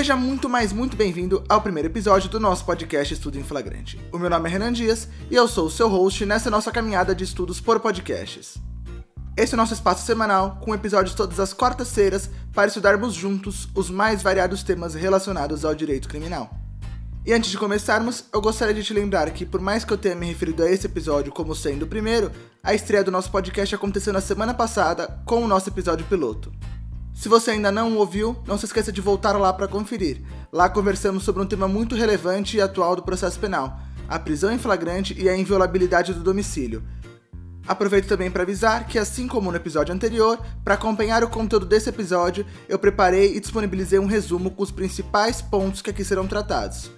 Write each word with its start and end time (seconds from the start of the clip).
Seja 0.00 0.16
muito 0.16 0.48
mais 0.48 0.72
muito 0.72 0.96
bem-vindo 0.96 1.44
ao 1.46 1.60
primeiro 1.60 1.86
episódio 1.86 2.30
do 2.30 2.40
nosso 2.40 2.64
podcast 2.64 3.12
Estudo 3.12 3.38
em 3.38 3.42
Flagrante. 3.44 4.00
O 4.10 4.18
meu 4.18 4.30
nome 4.30 4.48
é 4.48 4.52
Renan 4.52 4.72
Dias 4.72 5.06
e 5.30 5.34
eu 5.34 5.46
sou 5.46 5.66
o 5.66 5.70
seu 5.70 5.90
host 5.90 6.24
nessa 6.24 6.48
nossa 6.48 6.72
caminhada 6.72 7.14
de 7.14 7.22
estudos 7.22 7.60
por 7.60 7.78
podcasts. 7.80 8.56
Esse 9.36 9.52
é 9.52 9.56
o 9.56 9.58
nosso 9.58 9.74
espaço 9.74 10.06
semanal, 10.06 10.58
com 10.62 10.74
episódios 10.74 11.14
todas 11.14 11.38
as 11.38 11.52
quartas-feiras 11.52 12.30
para 12.54 12.68
estudarmos 12.68 13.12
juntos 13.12 13.68
os 13.74 13.90
mais 13.90 14.22
variados 14.22 14.62
temas 14.62 14.94
relacionados 14.94 15.66
ao 15.66 15.74
direito 15.74 16.08
criminal. 16.08 16.50
E 17.26 17.34
antes 17.34 17.50
de 17.50 17.58
começarmos, 17.58 18.24
eu 18.32 18.40
gostaria 18.40 18.72
de 18.72 18.82
te 18.82 18.94
lembrar 18.94 19.30
que, 19.32 19.44
por 19.44 19.60
mais 19.60 19.84
que 19.84 19.92
eu 19.92 19.98
tenha 19.98 20.14
me 20.14 20.24
referido 20.24 20.62
a 20.62 20.70
esse 20.70 20.86
episódio 20.86 21.30
como 21.30 21.54
sendo 21.54 21.82
o 21.82 21.86
primeiro, 21.86 22.32
a 22.64 22.72
estreia 22.72 23.04
do 23.04 23.10
nosso 23.10 23.30
podcast 23.30 23.74
aconteceu 23.74 24.14
na 24.14 24.22
semana 24.22 24.54
passada 24.54 25.20
com 25.26 25.44
o 25.44 25.46
nosso 25.46 25.68
episódio 25.68 26.06
piloto. 26.06 26.50
Se 27.20 27.28
você 27.28 27.50
ainda 27.50 27.70
não 27.70 27.98
ouviu, 27.98 28.34
não 28.46 28.56
se 28.56 28.64
esqueça 28.64 28.90
de 28.90 28.98
voltar 29.02 29.36
lá 29.36 29.52
para 29.52 29.68
conferir. 29.68 30.22
Lá 30.50 30.70
conversamos 30.70 31.22
sobre 31.22 31.42
um 31.42 31.46
tema 31.46 31.68
muito 31.68 31.94
relevante 31.94 32.56
e 32.56 32.62
atual 32.62 32.96
do 32.96 33.02
processo 33.02 33.38
penal: 33.38 33.78
a 34.08 34.18
prisão 34.18 34.50
em 34.50 34.56
flagrante 34.56 35.14
e 35.20 35.28
a 35.28 35.36
inviolabilidade 35.36 36.14
do 36.14 36.22
domicílio. 36.22 36.82
Aproveito 37.68 38.08
também 38.08 38.30
para 38.30 38.42
avisar 38.42 38.86
que, 38.86 38.98
assim 38.98 39.28
como 39.28 39.50
no 39.50 39.56
episódio 39.58 39.94
anterior, 39.94 40.40
para 40.64 40.76
acompanhar 40.76 41.22
o 41.22 41.28
conteúdo 41.28 41.66
desse 41.66 41.90
episódio, 41.90 42.46
eu 42.66 42.78
preparei 42.78 43.36
e 43.36 43.40
disponibilizei 43.40 43.98
um 43.98 44.06
resumo 44.06 44.52
com 44.52 44.62
os 44.62 44.70
principais 44.70 45.42
pontos 45.42 45.82
que 45.82 45.90
aqui 45.90 46.02
serão 46.02 46.26
tratados. 46.26 46.90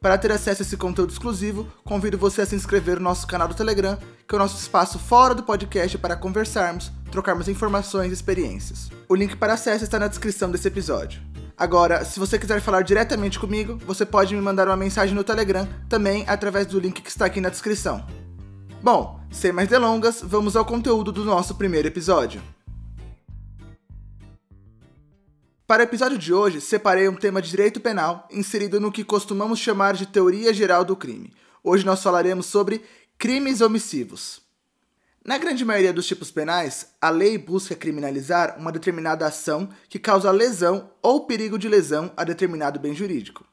Para 0.00 0.16
ter 0.16 0.30
acesso 0.30 0.62
a 0.62 0.64
esse 0.64 0.76
conteúdo 0.76 1.10
exclusivo, 1.10 1.66
convido 1.84 2.16
você 2.16 2.42
a 2.42 2.46
se 2.46 2.54
inscrever 2.54 2.96
no 2.96 3.04
nosso 3.04 3.26
canal 3.26 3.48
do 3.48 3.54
Telegram, 3.54 3.98
que 4.28 4.34
é 4.34 4.36
o 4.36 4.38
nosso 4.38 4.56
espaço 4.56 4.96
fora 4.98 5.34
do 5.34 5.42
podcast 5.42 5.98
para 5.98 6.14
conversarmos, 6.14 6.92
trocarmos 7.10 7.48
informações 7.48 8.10
e 8.10 8.14
experiências. 8.14 8.90
O 9.08 9.14
link 9.14 9.36
para 9.36 9.54
acesso 9.54 9.82
está 9.82 9.98
na 9.98 10.06
descrição 10.06 10.50
desse 10.52 10.68
episódio. 10.68 11.20
Agora, 11.56 12.04
se 12.04 12.20
você 12.20 12.38
quiser 12.38 12.60
falar 12.60 12.82
diretamente 12.82 13.40
comigo, 13.40 13.76
você 13.84 14.06
pode 14.06 14.36
me 14.36 14.40
mandar 14.40 14.68
uma 14.68 14.76
mensagem 14.76 15.16
no 15.16 15.24
Telegram, 15.24 15.66
também 15.88 16.24
através 16.28 16.66
do 16.66 16.78
link 16.78 17.02
que 17.02 17.10
está 17.10 17.26
aqui 17.26 17.40
na 17.40 17.48
descrição. 17.48 18.06
Bom, 18.80 19.18
sem 19.32 19.50
mais 19.50 19.68
delongas, 19.68 20.20
vamos 20.22 20.54
ao 20.54 20.64
conteúdo 20.64 21.10
do 21.10 21.24
nosso 21.24 21.56
primeiro 21.56 21.88
episódio. 21.88 22.40
Para 25.68 25.82
o 25.82 25.84
episódio 25.84 26.16
de 26.16 26.32
hoje, 26.32 26.62
separei 26.62 27.10
um 27.10 27.14
tema 27.14 27.42
de 27.42 27.50
direito 27.50 27.78
penal 27.78 28.26
inserido 28.32 28.80
no 28.80 28.90
que 28.90 29.04
costumamos 29.04 29.58
chamar 29.58 29.92
de 29.92 30.06
teoria 30.06 30.50
geral 30.54 30.82
do 30.82 30.96
crime. 30.96 31.30
Hoje 31.62 31.84
nós 31.84 32.02
falaremos 32.02 32.46
sobre 32.46 32.82
crimes 33.18 33.60
omissivos. 33.60 34.40
Na 35.22 35.36
grande 35.36 35.66
maioria 35.66 35.92
dos 35.92 36.06
tipos 36.06 36.30
penais, 36.30 36.94
a 36.98 37.10
lei 37.10 37.36
busca 37.36 37.74
criminalizar 37.74 38.58
uma 38.58 38.72
determinada 38.72 39.26
ação 39.26 39.68
que 39.90 39.98
causa 39.98 40.30
lesão 40.30 40.90
ou 41.02 41.26
perigo 41.26 41.58
de 41.58 41.68
lesão 41.68 42.10
a 42.16 42.24
determinado 42.24 42.80
bem 42.80 42.94
jurídico. 42.94 43.44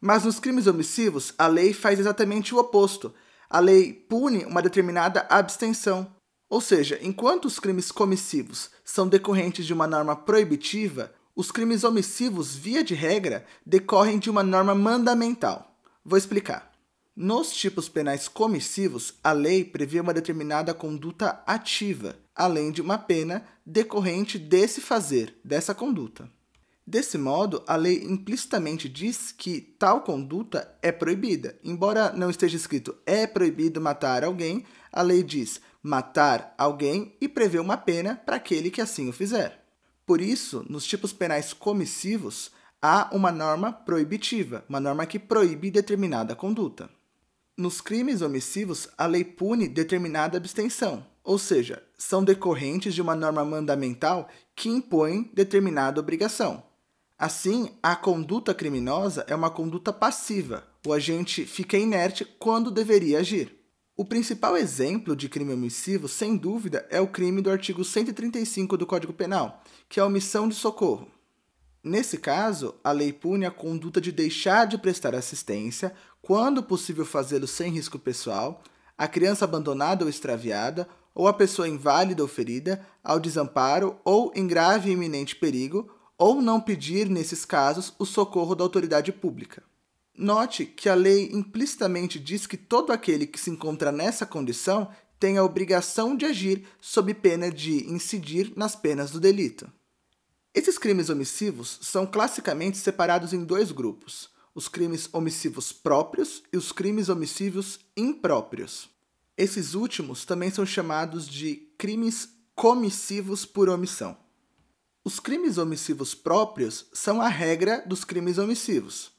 Mas 0.00 0.24
nos 0.24 0.40
crimes 0.40 0.66
omissivos, 0.66 1.32
a 1.38 1.46
lei 1.46 1.72
faz 1.72 2.00
exatamente 2.00 2.52
o 2.52 2.58
oposto. 2.58 3.14
A 3.48 3.60
lei 3.60 3.92
pune 3.92 4.44
uma 4.46 4.62
determinada 4.62 5.24
abstenção. 5.30 6.12
Ou 6.50 6.60
seja, 6.60 6.98
enquanto 7.00 7.44
os 7.44 7.60
crimes 7.60 7.92
comissivos 7.92 8.68
são 8.84 9.06
decorrentes 9.06 9.64
de 9.64 9.72
uma 9.72 9.86
norma 9.86 10.16
proibitiva, 10.16 11.12
os 11.34 11.50
crimes 11.50 11.84
omissivos, 11.84 12.54
via 12.54 12.84
de 12.84 12.94
regra, 12.94 13.44
decorrem 13.64 14.18
de 14.18 14.28
uma 14.28 14.42
norma 14.42 14.74
mandamental. 14.74 15.76
Vou 16.04 16.18
explicar. 16.18 16.72
Nos 17.14 17.52
tipos 17.52 17.88
penais 17.88 18.26
comissivos, 18.26 19.14
a 19.22 19.32
lei 19.32 19.64
prevê 19.64 20.00
uma 20.00 20.14
determinada 20.14 20.72
conduta 20.72 21.42
ativa, 21.46 22.16
além 22.34 22.72
de 22.72 22.80
uma 22.80 22.96
pena 22.96 23.44
decorrente 23.64 24.38
desse 24.38 24.80
fazer, 24.80 25.38
dessa 25.44 25.74
conduta. 25.74 26.30
Desse 26.86 27.16
modo, 27.16 27.62
a 27.66 27.76
lei 27.76 28.02
implicitamente 28.02 28.88
diz 28.88 29.30
que 29.30 29.60
tal 29.78 30.00
conduta 30.00 30.76
é 30.82 30.90
proibida. 30.90 31.56
Embora 31.62 32.12
não 32.12 32.28
esteja 32.28 32.56
escrito 32.56 32.94
é 33.06 33.26
proibido 33.26 33.80
matar 33.80 34.24
alguém, 34.24 34.64
a 34.92 35.00
lei 35.00 35.22
diz 35.22 35.60
matar 35.82 36.54
alguém 36.56 37.16
e 37.20 37.28
prevê 37.28 37.58
uma 37.58 37.76
pena 37.76 38.16
para 38.16 38.36
aquele 38.36 38.70
que 38.70 38.80
assim 38.80 39.08
o 39.08 39.12
fizer. 39.12 39.61
Por 40.12 40.20
isso, 40.20 40.62
nos 40.68 40.84
tipos 40.84 41.10
penais 41.10 41.54
comissivos, 41.54 42.50
há 42.82 43.08
uma 43.16 43.32
norma 43.32 43.72
proibitiva, 43.72 44.62
uma 44.68 44.78
norma 44.78 45.06
que 45.06 45.18
proíbe 45.18 45.70
determinada 45.70 46.36
conduta. 46.36 46.90
Nos 47.56 47.80
crimes 47.80 48.20
omissivos, 48.20 48.90
a 48.98 49.06
lei 49.06 49.24
pune 49.24 49.66
determinada 49.66 50.36
abstenção, 50.36 51.06
ou 51.24 51.38
seja, 51.38 51.82
são 51.96 52.22
decorrentes 52.22 52.92
de 52.94 53.00
uma 53.00 53.16
norma 53.16 53.42
mandamental 53.42 54.28
que 54.54 54.68
impõe 54.68 55.30
determinada 55.32 55.98
obrigação. 55.98 56.62
Assim, 57.18 57.70
a 57.82 57.96
conduta 57.96 58.52
criminosa 58.52 59.24
é 59.26 59.34
uma 59.34 59.48
conduta 59.48 59.94
passiva. 59.94 60.62
O 60.86 60.92
agente 60.92 61.46
fica 61.46 61.78
inerte 61.78 62.22
quando 62.38 62.70
deveria 62.70 63.20
agir. 63.20 63.61
O 63.94 64.06
principal 64.06 64.56
exemplo 64.56 65.14
de 65.14 65.28
crime 65.28 65.52
omissivo, 65.52 66.08
sem 66.08 66.34
dúvida, 66.34 66.86
é 66.88 66.98
o 66.98 67.06
crime 67.06 67.42
do 67.42 67.50
artigo 67.50 67.84
135 67.84 68.78
do 68.78 68.86
Código 68.86 69.12
Penal, 69.12 69.62
que 69.86 70.00
é 70.00 70.02
a 70.02 70.06
omissão 70.06 70.48
de 70.48 70.54
socorro. 70.54 71.08
Nesse 71.84 72.16
caso, 72.16 72.74
a 72.82 72.90
lei 72.90 73.12
pune 73.12 73.44
a 73.44 73.50
conduta 73.50 74.00
de 74.00 74.10
deixar 74.10 74.66
de 74.66 74.78
prestar 74.78 75.14
assistência, 75.14 75.92
quando 76.22 76.62
possível 76.62 77.04
fazê-lo 77.04 77.46
sem 77.46 77.70
risco 77.70 77.98
pessoal, 77.98 78.62
a 78.96 79.06
criança 79.06 79.44
abandonada 79.44 80.04
ou 80.04 80.08
extraviada, 80.08 80.88
ou 81.14 81.28
a 81.28 81.34
pessoa 81.34 81.68
inválida 81.68 82.22
ou 82.22 82.28
ferida, 82.28 82.86
ao 83.04 83.20
desamparo 83.20 83.98
ou 84.06 84.32
em 84.34 84.46
grave 84.46 84.88
e 84.88 84.92
iminente 84.94 85.36
perigo, 85.36 85.92
ou 86.16 86.40
não 86.40 86.58
pedir, 86.58 87.10
nesses 87.10 87.44
casos, 87.44 87.92
o 87.98 88.06
socorro 88.06 88.54
da 88.54 88.64
autoridade 88.64 89.12
pública. 89.12 89.62
Note 90.16 90.66
que 90.66 90.90
a 90.90 90.94
lei 90.94 91.30
implicitamente 91.32 92.20
diz 92.20 92.46
que 92.46 92.56
todo 92.56 92.92
aquele 92.92 93.26
que 93.26 93.40
se 93.40 93.48
encontra 93.48 93.90
nessa 93.90 94.26
condição 94.26 94.90
tem 95.18 95.38
a 95.38 95.44
obrigação 95.44 96.14
de 96.14 96.26
agir 96.26 96.66
sob 96.80 97.14
pena 97.14 97.50
de 97.50 97.90
incidir 97.90 98.52
nas 98.54 98.76
penas 98.76 99.10
do 99.10 99.18
delito. 99.18 99.72
Esses 100.54 100.76
crimes 100.76 101.08
omissivos 101.08 101.78
são 101.80 102.04
classicamente 102.06 102.76
separados 102.76 103.32
em 103.32 103.42
dois 103.42 103.72
grupos: 103.72 104.28
os 104.54 104.68
crimes 104.68 105.08
omissivos 105.14 105.72
próprios 105.72 106.42
e 106.52 106.58
os 106.58 106.72
crimes 106.72 107.08
omissivos 107.08 107.80
impróprios. 107.96 108.90
Esses 109.34 109.74
últimos 109.74 110.26
também 110.26 110.50
são 110.50 110.66
chamados 110.66 111.26
de 111.26 111.72
crimes 111.78 112.28
comissivos 112.54 113.46
por 113.46 113.70
omissão. 113.70 114.14
Os 115.02 115.18
crimes 115.18 115.56
omissivos 115.56 116.14
próprios 116.14 116.86
são 116.92 117.22
a 117.22 117.28
regra 117.28 117.82
dos 117.86 118.04
crimes 118.04 118.36
omissivos 118.36 119.10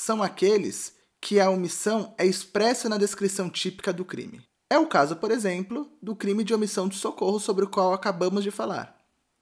são 0.00 0.22
aqueles 0.22 0.94
que 1.20 1.38
a 1.38 1.50
omissão 1.50 2.14
é 2.16 2.24
expressa 2.24 2.88
na 2.88 2.96
descrição 2.96 3.50
típica 3.50 3.92
do 3.92 4.02
crime. 4.02 4.40
É 4.70 4.78
o 4.78 4.86
caso, 4.86 5.14
por 5.14 5.30
exemplo, 5.30 5.92
do 6.00 6.16
crime 6.16 6.42
de 6.42 6.54
omissão 6.54 6.88
de 6.88 6.96
socorro 6.96 7.38
sobre 7.38 7.66
o 7.66 7.68
qual 7.68 7.92
acabamos 7.92 8.42
de 8.42 8.50
falar. 8.50 8.96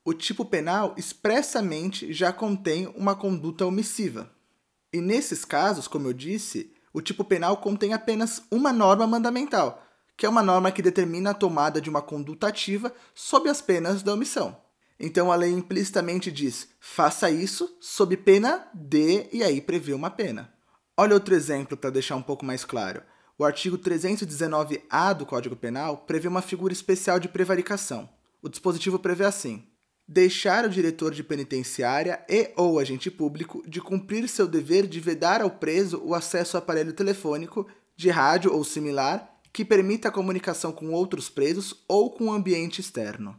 O 0.04 0.12
tipo 0.12 0.44
penal 0.44 0.94
expressamente 0.96 2.12
já 2.12 2.32
contém 2.32 2.88
uma 2.96 3.14
conduta 3.14 3.64
omissiva. 3.64 4.32
E 4.92 5.00
nesses 5.00 5.44
casos, 5.44 5.86
como 5.86 6.08
eu 6.08 6.12
disse, 6.12 6.72
o 6.92 7.00
tipo 7.00 7.22
penal 7.22 7.58
contém 7.58 7.94
apenas 7.94 8.42
uma 8.50 8.72
norma 8.72 9.06
mandamental, 9.06 9.86
que 10.16 10.26
é 10.26 10.28
uma 10.28 10.42
norma 10.42 10.72
que 10.72 10.82
determina 10.82 11.30
a 11.30 11.34
tomada 11.34 11.80
de 11.80 11.88
uma 11.88 12.02
conduta 12.02 12.48
ativa 12.48 12.92
sob 13.14 13.48
as 13.48 13.60
penas 13.60 14.02
da 14.02 14.12
omissão. 14.12 14.56
Então 14.98 15.30
a 15.30 15.36
lei 15.36 15.50
implicitamente 15.50 16.32
diz: 16.32 16.68
faça 16.80 17.30
isso 17.30 17.76
sob 17.80 18.16
pena 18.16 18.68
de, 18.74 19.26
e 19.32 19.42
aí 19.42 19.60
prevê 19.60 19.92
uma 19.92 20.10
pena. 20.10 20.52
Olha 20.96 21.14
outro 21.14 21.34
exemplo 21.34 21.76
para 21.76 21.90
deixar 21.90 22.16
um 22.16 22.22
pouco 22.22 22.44
mais 22.44 22.64
claro. 22.64 23.02
O 23.38 23.44
artigo 23.44 23.78
319-A 23.78 25.12
do 25.12 25.24
Código 25.24 25.54
Penal 25.54 25.98
prevê 25.98 26.26
uma 26.26 26.42
figura 26.42 26.72
especial 26.72 27.20
de 27.20 27.28
prevaricação. 27.28 28.08
O 28.42 28.48
dispositivo 28.48 28.98
prevê 28.98 29.24
assim: 29.24 29.64
deixar 30.08 30.64
o 30.64 30.70
diretor 30.70 31.12
de 31.12 31.22
penitenciária 31.22 32.24
e 32.28 32.50
ou 32.56 32.78
agente 32.78 33.10
público 33.10 33.62
de 33.68 33.80
cumprir 33.80 34.28
seu 34.28 34.48
dever 34.48 34.86
de 34.86 34.98
vedar 34.98 35.40
ao 35.40 35.50
preso 35.50 36.02
o 36.04 36.14
acesso 36.14 36.56
ao 36.56 36.62
aparelho 36.62 36.92
telefônico, 36.92 37.66
de 37.96 38.10
rádio 38.10 38.52
ou 38.52 38.64
similar 38.64 39.38
que 39.52 39.64
permita 39.64 40.08
a 40.08 40.12
comunicação 40.12 40.72
com 40.72 40.92
outros 40.92 41.28
presos 41.28 41.82
ou 41.88 42.10
com 42.10 42.26
o 42.26 42.32
ambiente 42.32 42.80
externo. 42.80 43.38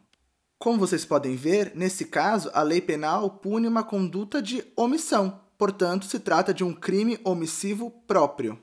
Como 0.60 0.78
vocês 0.78 1.06
podem 1.06 1.38
ver, 1.38 1.72
nesse 1.74 2.04
caso, 2.04 2.52
a 2.54 2.62
lei 2.62 2.82
penal 2.82 3.30
pune 3.30 3.66
uma 3.66 3.82
conduta 3.82 4.42
de 4.42 4.62
omissão, 4.76 5.40
portanto, 5.58 6.06
se 6.06 6.20
trata 6.20 6.54
de 6.54 6.66
um 6.66 6.74
crime 6.74 7.18
omissivo 7.24 7.90
próprio. 8.06 8.60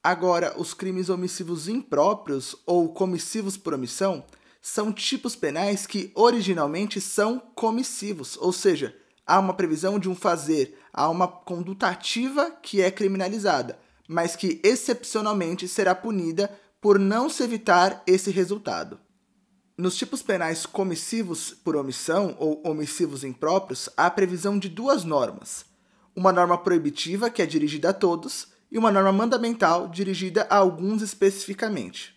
Agora, 0.00 0.54
os 0.56 0.72
crimes 0.72 1.08
omissivos 1.08 1.66
impróprios 1.66 2.54
ou 2.64 2.94
comissivos 2.94 3.56
por 3.56 3.74
omissão 3.74 4.24
são 4.60 4.92
tipos 4.92 5.34
penais 5.34 5.88
que 5.88 6.12
originalmente 6.14 7.00
são 7.00 7.40
comissivos, 7.56 8.38
ou 8.40 8.52
seja, 8.52 8.96
há 9.26 9.40
uma 9.40 9.54
previsão 9.54 9.98
de 9.98 10.08
um 10.08 10.14
fazer, 10.14 10.78
há 10.92 11.08
uma 11.08 11.26
conduta 11.26 11.88
ativa 11.88 12.48
que 12.62 12.80
é 12.80 12.92
criminalizada, 12.92 13.76
mas 14.06 14.36
que 14.36 14.60
excepcionalmente 14.62 15.66
será 15.66 15.96
punida 15.96 16.48
por 16.80 16.96
não 16.96 17.28
se 17.28 17.42
evitar 17.42 18.04
esse 18.06 18.30
resultado. 18.30 19.00
Nos 19.82 19.96
tipos 19.96 20.22
penais 20.22 20.64
comissivos 20.64 21.50
por 21.50 21.74
omissão 21.74 22.36
ou 22.38 22.62
omissivos 22.64 23.24
impróprios, 23.24 23.88
há 23.96 24.06
a 24.06 24.10
previsão 24.12 24.56
de 24.56 24.68
duas 24.68 25.02
normas. 25.02 25.64
uma 26.14 26.30
norma 26.32 26.56
proibitiva, 26.56 27.28
que 27.28 27.42
é 27.42 27.46
dirigida 27.46 27.88
a 27.88 27.92
todos, 27.92 28.46
e 28.70 28.78
uma 28.78 28.92
norma 28.92 29.10
mandamental, 29.10 29.88
dirigida 29.88 30.46
a 30.48 30.58
alguns 30.58 31.02
especificamente. 31.02 32.14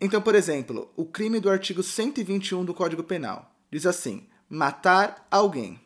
Então, 0.00 0.20
por 0.20 0.34
exemplo, 0.34 0.90
o 0.96 1.04
crime 1.04 1.38
do 1.38 1.48
artigo 1.48 1.84
121 1.84 2.64
do 2.64 2.74
Código 2.74 3.04
Penal 3.04 3.54
diz 3.70 3.86
assim: 3.86 4.26
matar 4.50 5.24
alguém. 5.30 5.78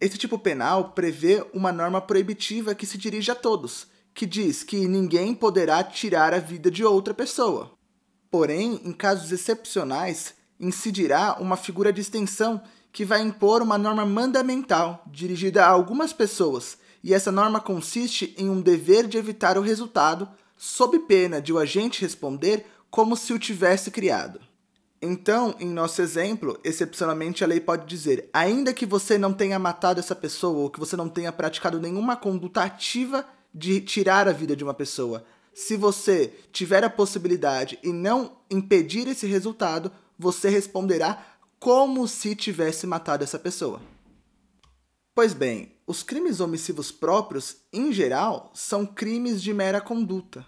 Esse 0.00 0.18
tipo 0.18 0.36
penal 0.36 0.94
prevê 0.94 1.46
uma 1.54 1.70
norma 1.70 2.00
proibitiva 2.00 2.74
que 2.74 2.86
se 2.86 2.98
dirige 2.98 3.30
a 3.30 3.36
todos, 3.36 3.86
que 4.12 4.26
diz 4.26 4.64
que 4.64 4.88
ninguém 4.88 5.32
poderá 5.32 5.84
tirar 5.84 6.34
a 6.34 6.40
vida 6.40 6.72
de 6.72 6.84
outra 6.84 7.14
pessoa. 7.14 7.77
Porém, 8.30 8.80
em 8.84 8.92
casos 8.92 9.32
excepcionais, 9.32 10.34
incidirá 10.60 11.36
uma 11.40 11.56
figura 11.56 11.92
de 11.92 12.00
extensão 12.00 12.60
que 12.92 13.04
vai 13.04 13.20
impor 13.20 13.62
uma 13.62 13.78
norma 13.78 14.04
mandamental 14.04 15.02
dirigida 15.06 15.64
a 15.64 15.68
algumas 15.68 16.12
pessoas, 16.12 16.78
e 17.02 17.14
essa 17.14 17.30
norma 17.30 17.60
consiste 17.60 18.34
em 18.36 18.50
um 18.50 18.60
dever 18.60 19.06
de 19.06 19.16
evitar 19.16 19.56
o 19.56 19.62
resultado, 19.62 20.28
sob 20.56 20.98
pena 21.00 21.40
de 21.40 21.52
o 21.52 21.58
agente 21.58 22.02
responder 22.02 22.66
como 22.90 23.16
se 23.16 23.32
o 23.32 23.38
tivesse 23.38 23.90
criado. 23.90 24.40
Então, 25.00 25.54
em 25.60 25.68
nosso 25.68 26.02
exemplo, 26.02 26.58
excepcionalmente 26.64 27.44
a 27.44 27.46
lei 27.46 27.60
pode 27.60 27.86
dizer: 27.86 28.28
ainda 28.32 28.74
que 28.74 28.84
você 28.84 29.16
não 29.16 29.32
tenha 29.32 29.58
matado 29.58 30.00
essa 30.00 30.14
pessoa 30.14 30.58
ou 30.58 30.70
que 30.70 30.80
você 30.80 30.96
não 30.96 31.08
tenha 31.08 31.30
praticado 31.30 31.80
nenhuma 31.80 32.16
conduta 32.16 32.62
ativa 32.62 33.24
de 33.54 33.80
tirar 33.80 34.26
a 34.26 34.32
vida 34.32 34.56
de 34.56 34.64
uma 34.64 34.74
pessoa, 34.74 35.24
se 35.58 35.76
você 35.76 36.32
tiver 36.52 36.84
a 36.84 36.88
possibilidade 36.88 37.80
e 37.82 37.92
não 37.92 38.38
impedir 38.48 39.08
esse 39.08 39.26
resultado, 39.26 39.90
você 40.16 40.48
responderá 40.48 41.36
como 41.58 42.06
se 42.06 42.36
tivesse 42.36 42.86
matado 42.86 43.24
essa 43.24 43.40
pessoa. 43.40 43.82
Pois 45.12 45.34
bem, 45.34 45.72
os 45.84 46.04
crimes 46.04 46.38
omissivos 46.38 46.92
próprios, 46.92 47.56
em 47.72 47.92
geral, 47.92 48.52
são 48.54 48.86
crimes 48.86 49.42
de 49.42 49.52
mera 49.52 49.80
conduta. 49.80 50.46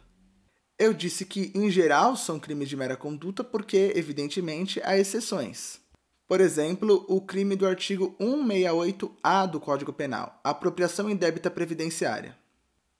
Eu 0.79 0.95
disse 0.95 1.25
que, 1.25 1.51
em 1.57 1.69
geral, 1.73 2.17
são 2.17 2.39
crimes 2.39 2.69
de 2.69 2.77
mera 2.77 2.97
conduta 2.97 3.43
porque, 3.43 3.93
evidentemente, 3.97 4.81
há 4.85 4.97
exceções. 4.97 5.81
Por 6.29 6.41
exemplo, 6.41 7.05
o 7.09 7.21
crime 7.21 7.57
do 7.57 7.67
artigo 7.67 8.15
168-A 8.21 9.47
do 9.47 9.59
Código 9.59 9.93
Penal, 9.93 10.39
apropriação 10.45 11.11
indébita 11.11 11.51
previdenciária. 11.51 12.39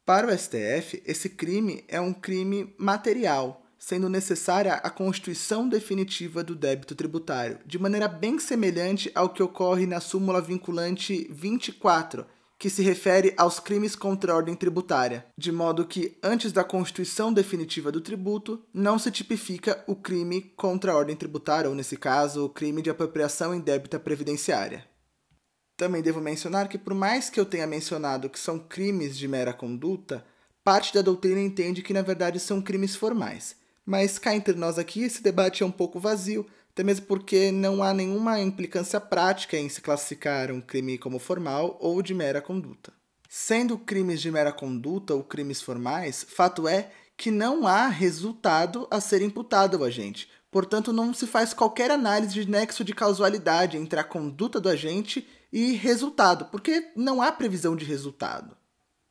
Para 0.05 0.26
o 0.26 0.37
STF, 0.37 1.02
esse 1.06 1.29
crime 1.29 1.85
é 1.87 2.00
um 2.00 2.12
crime 2.12 2.75
material, 2.76 3.62
sendo 3.79 4.08
necessária 4.08 4.75
a 4.75 4.91
constituição 4.91 5.69
definitiva 5.69 6.43
do 6.43 6.55
débito 6.55 6.94
tributário, 6.94 7.58
de 7.64 7.79
maneira 7.79 8.08
bem 8.08 8.38
semelhante 8.38 9.11
ao 9.14 9.29
que 9.29 9.43
ocorre 9.43 9.87
na 9.87 10.00
súmula 10.00 10.41
vinculante 10.41 11.26
24 11.31 12.26
que 12.61 12.69
se 12.69 12.82
refere 12.82 13.32
aos 13.38 13.58
crimes 13.58 13.97
contra 13.97 14.35
a 14.35 14.37
ordem 14.37 14.55
tributária, 14.55 15.25
de 15.35 15.50
modo 15.50 15.87
que, 15.87 16.19
antes 16.23 16.52
da 16.52 16.62
constituição 16.62 17.32
definitiva 17.32 17.91
do 17.91 18.02
tributo, 18.02 18.62
não 18.70 18.99
se 18.99 19.11
tipifica 19.11 19.82
o 19.87 19.97
crime 19.97 20.43
contra 20.58 20.93
a 20.93 20.94
ordem 20.94 21.17
tributária, 21.17 21.70
ou 21.70 21.75
nesse 21.75 21.97
caso, 21.97 22.44
o 22.44 22.50
crime 22.50 22.82
de 22.82 22.91
apropriação 22.91 23.55
indébita 23.55 23.99
previdenciária. 23.99 24.85
Também 25.81 26.03
devo 26.03 26.21
mencionar 26.21 26.69
que, 26.69 26.77
por 26.77 26.93
mais 26.93 27.31
que 27.31 27.41
eu 27.41 27.47
tenha 27.47 27.67
mencionado 27.67 28.29
que 28.29 28.38
são 28.38 28.59
crimes 28.59 29.17
de 29.17 29.27
mera 29.27 29.50
conduta, 29.50 30.23
parte 30.62 30.93
da 30.93 31.00
doutrina 31.00 31.41
entende 31.41 31.81
que 31.81 31.94
na 31.94 32.03
verdade 32.03 32.38
são 32.38 32.61
crimes 32.61 32.94
formais. 32.94 33.56
Mas 33.87 34.19
cá 34.19 34.35
entre 34.37 34.53
nós 34.53 34.79
aqui, 34.79 35.03
esse 35.05 35.23
debate 35.23 35.62
é 35.62 35.67
um 35.67 35.71
pouco 35.71 35.99
vazio, 35.99 36.47
até 36.71 36.82
mesmo 36.85 37.06
porque 37.06 37.50
não 37.50 37.82
há 37.82 37.94
nenhuma 37.94 38.38
implicância 38.38 39.00
prática 39.00 39.56
em 39.56 39.71
se 39.71 39.81
classificar 39.81 40.53
um 40.53 40.61
crime 40.61 40.99
como 40.99 41.19
formal 41.19 41.79
ou 41.81 42.03
de 42.03 42.12
mera 42.12 42.43
conduta. 42.43 42.93
Sendo 43.26 43.79
crimes 43.79 44.21
de 44.21 44.31
mera 44.31 44.53
conduta 44.53 45.15
ou 45.15 45.25
crimes 45.25 45.62
formais, 45.62 46.26
fato 46.29 46.69
é 46.69 46.91
que 47.17 47.31
não 47.31 47.67
há 47.67 47.88
resultado 47.88 48.87
a 48.91 49.00
ser 49.00 49.23
imputado 49.23 49.79
ao 49.79 49.85
agente. 49.85 50.29
Portanto, 50.50 50.93
não 50.93 51.15
se 51.15 51.26
faz 51.26 51.55
qualquer 51.55 51.91
análise 51.91 52.35
de 52.35 52.50
nexo 52.50 52.85
de 52.85 52.93
causalidade 52.93 53.79
entre 53.79 53.99
a 53.99 54.05
conduta 54.05 54.61
do 54.61 54.69
agente 54.69 55.26
e 55.52 55.73
resultado, 55.73 56.47
porque 56.47 56.91
não 56.94 57.20
há 57.20 57.32
previsão 57.32 57.75
de 57.75 57.85
resultado. 57.85 58.56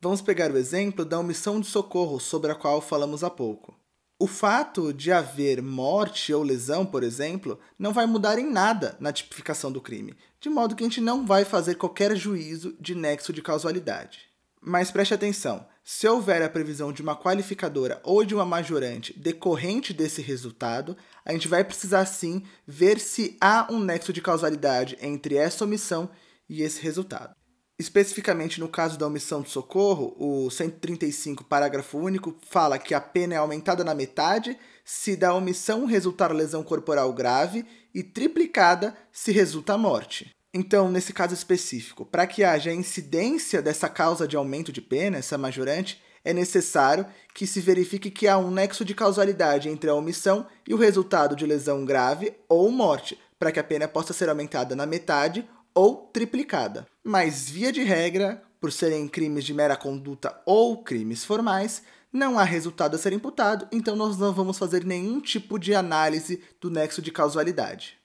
Vamos 0.02 0.22
pegar 0.22 0.52
o 0.52 0.58
exemplo 0.58 1.04
da 1.04 1.20
omissão 1.20 1.60
de 1.60 1.68
socorro 1.68 2.20
sobre 2.20 2.52
a 2.52 2.56
qual 2.56 2.82
falamos 2.82 3.24
há 3.24 3.30
pouco. 3.30 3.78
O 4.18 4.28
fato 4.28 4.94
de 4.94 5.12
haver 5.12 5.62
morte 5.62 6.34
ou 6.34 6.44
lesão, 6.44 6.86
por 6.86 7.04
exemplo, 7.04 7.60
não 7.78 7.94
vai 7.94 8.06
mudar 8.06 8.38
em 8.38 8.50
nada 8.50 8.98
na 9.00 9.14
tipificação 9.14 9.72
do 9.72 9.82
crime, 9.82 10.16
de 10.42 10.50
modo 10.50 10.76
que 10.76 10.84
a 10.84 10.88
gente 10.88 11.00
não 11.00 11.26
vai 11.26 11.46
fazer 11.46 11.76
qualquer 11.76 12.16
juízo 12.16 12.76
de 12.80 12.96
nexo 12.96 13.32
de 13.32 13.42
causalidade. 13.42 14.30
Mas 14.62 14.92
preste 14.92 15.14
atenção: 15.14 15.66
se 15.84 16.08
houver 16.08 16.42
a 16.42 16.50
previsão 16.50 16.92
de 16.92 17.02
uma 17.02 17.16
qualificadora 17.16 18.02
ou 18.04 18.26
de 18.26 18.36
uma 18.36 18.46
majorante 18.46 19.18
decorrente 19.18 19.94
desse 19.94 20.22
resultado, 20.22 20.98
a 21.24 21.32
gente 21.32 21.48
vai 21.48 21.64
precisar 21.64 22.06
sim 22.06 22.44
ver 22.68 23.00
se 23.00 23.38
há 23.40 23.68
um 23.72 23.80
nexo 23.80 24.12
de 24.12 24.22
causalidade 24.22 24.98
entre 25.02 25.36
essa 25.36 25.64
omissão 25.64 26.10
e 26.50 26.62
esse 26.62 26.82
resultado. 26.82 27.36
Especificamente 27.80 28.60
no 28.60 28.68
caso 28.68 28.98
da 28.98 29.08
omissão 29.08 29.42
de 29.42 29.50
socorro, 29.50 30.14
o 30.20 30.50
135, 30.50 31.46
parágrafo 31.46 31.98
único, 31.98 32.36
fala 32.50 32.78
que 32.78 32.94
a 32.94 33.00
pena 33.00 33.36
é 33.36 33.38
aumentada 33.38 33.86
na 33.86 33.96
metade 33.96 34.58
se 34.84 35.16
da 35.16 35.34
omissão 35.34 35.86
resultar 35.86 36.34
lesão 36.34 36.62
corporal 36.62 37.14
grave 37.14 37.66
e 37.94 38.04
triplicada 38.04 38.94
se 39.14 39.32
resulta 39.32 39.74
a 39.74 39.78
morte. 39.78 40.36
Então, 40.54 40.92
nesse 40.92 41.14
caso 41.14 41.34
específico, 41.34 42.06
para 42.06 42.28
que 42.28 42.44
haja 42.44 42.74
incidência 42.74 43.62
dessa 43.62 43.88
causa 43.88 44.28
de 44.28 44.36
aumento 44.36 44.74
de 44.74 44.82
pena, 44.82 45.18
essa 45.18 45.38
majorante, 45.38 46.02
é 46.26 46.34
necessário 46.34 47.06
que 47.34 47.48
se 47.48 47.62
verifique 47.62 48.12
que 48.12 48.28
há 48.28 48.38
um 48.38 48.52
nexo 48.52 48.84
de 48.84 48.94
causalidade 48.94 49.70
entre 49.70 49.90
a 49.90 49.96
omissão 49.96 50.46
e 50.68 50.74
o 50.74 50.78
resultado 50.78 51.36
de 51.36 51.46
lesão 51.46 51.86
grave 51.86 52.34
ou 52.50 52.70
morte, 52.72 53.18
para 53.38 53.52
que 53.54 53.60
a 53.60 53.64
pena 53.64 53.88
possa 53.88 54.12
ser 54.12 54.28
aumentada 54.28 54.76
na 54.76 54.86
metade 54.86 55.48
ou 55.80 56.10
triplicada. 56.12 56.86
Mas, 57.02 57.50
via 57.50 57.72
de 57.72 57.82
regra, 57.84 58.44
por 58.60 58.70
serem 58.70 59.08
crimes 59.08 59.46
de 59.46 59.54
mera 59.54 59.78
conduta 59.78 60.42
ou 60.46 60.84
crimes 60.84 61.24
formais, 61.24 61.82
não 62.12 62.38
há 62.38 62.44
resultado 62.44 62.96
a 62.96 62.98
ser 62.98 63.14
imputado, 63.14 63.66
então 63.72 63.96
nós 63.96 64.18
não 64.18 64.34
vamos 64.34 64.58
fazer 64.58 64.84
nenhum 64.84 65.22
tipo 65.22 65.58
de 65.58 65.74
análise 65.74 66.44
do 66.60 66.70
nexo 66.70 67.02
de 67.02 67.14
causalidade. 67.14 67.98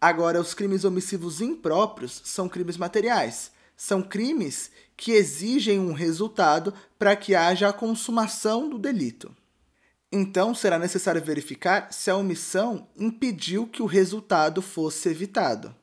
Agora, 0.00 0.40
os 0.40 0.54
crimes 0.54 0.86
omissivos 0.86 1.42
impróprios 1.42 2.22
são 2.24 2.48
crimes 2.48 2.78
materiais. 2.78 3.50
São 3.76 4.00
crimes 4.00 4.70
que 4.96 5.12
exigem 5.12 5.78
um 5.78 5.92
resultado 5.92 6.72
para 6.98 7.14
que 7.14 7.34
haja 7.34 7.68
a 7.68 7.74
consumação 7.74 8.70
do 8.70 8.78
delito. 8.78 9.36
Então, 10.10 10.54
será 10.54 10.78
necessário 10.78 11.22
verificar 11.22 11.92
se 11.92 12.10
a 12.10 12.16
omissão 12.16 12.88
impediu 12.96 13.66
que 13.66 13.82
o 13.82 13.86
resultado 13.86 14.62
fosse 14.62 15.10
evitado. 15.10 15.76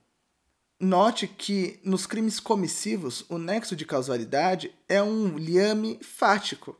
Note 0.79 1.25
que 1.25 1.79
nos 1.85 2.05
crimes 2.05 2.37
comissivos 2.37 3.23
o 3.29 3.37
nexo 3.37 3.77
de 3.77 3.85
causalidade 3.85 4.75
é 4.89 5.01
um 5.01 5.37
liame 5.37 5.97
fático. 6.01 6.77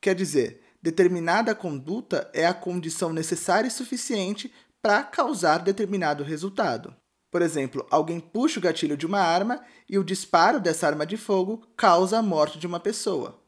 Quer 0.00 0.16
dizer, 0.16 0.60
determinada 0.82 1.54
conduta 1.54 2.28
é 2.34 2.44
a 2.44 2.52
condição 2.52 3.12
necessária 3.12 3.68
e 3.68 3.70
suficiente 3.70 4.52
para 4.82 5.04
causar 5.04 5.58
determinado 5.58 6.24
resultado. 6.24 6.92
Por 7.30 7.42
exemplo, 7.42 7.86
alguém 7.92 8.18
puxa 8.18 8.58
o 8.58 8.62
gatilho 8.62 8.96
de 8.96 9.06
uma 9.06 9.20
arma 9.20 9.64
e 9.88 9.96
o 9.96 10.04
disparo 10.04 10.58
dessa 10.58 10.88
arma 10.88 11.06
de 11.06 11.16
fogo 11.16 11.64
causa 11.76 12.18
a 12.18 12.22
morte 12.22 12.58
de 12.58 12.66
uma 12.66 12.80
pessoa. 12.80 13.40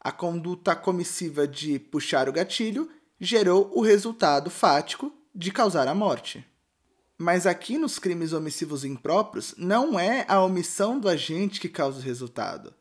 A 0.00 0.10
conduta 0.10 0.74
comissiva 0.74 1.46
de 1.46 1.78
puxar 1.78 2.28
o 2.28 2.32
gatilho 2.32 2.90
gerou 3.20 3.70
o 3.72 3.82
resultado 3.82 4.50
fático 4.50 5.12
de 5.32 5.52
causar 5.52 5.86
a 5.86 5.94
morte. 5.94 6.44
Mas 7.22 7.46
aqui 7.46 7.78
nos 7.78 8.00
crimes 8.00 8.32
omissivos 8.32 8.84
impróprios, 8.84 9.54
não 9.56 9.96
é 9.96 10.24
a 10.26 10.42
omissão 10.42 10.98
do 10.98 11.08
agente 11.08 11.60
que 11.60 11.68
causa 11.68 12.00
o 12.00 12.02
resultado. 12.02 12.74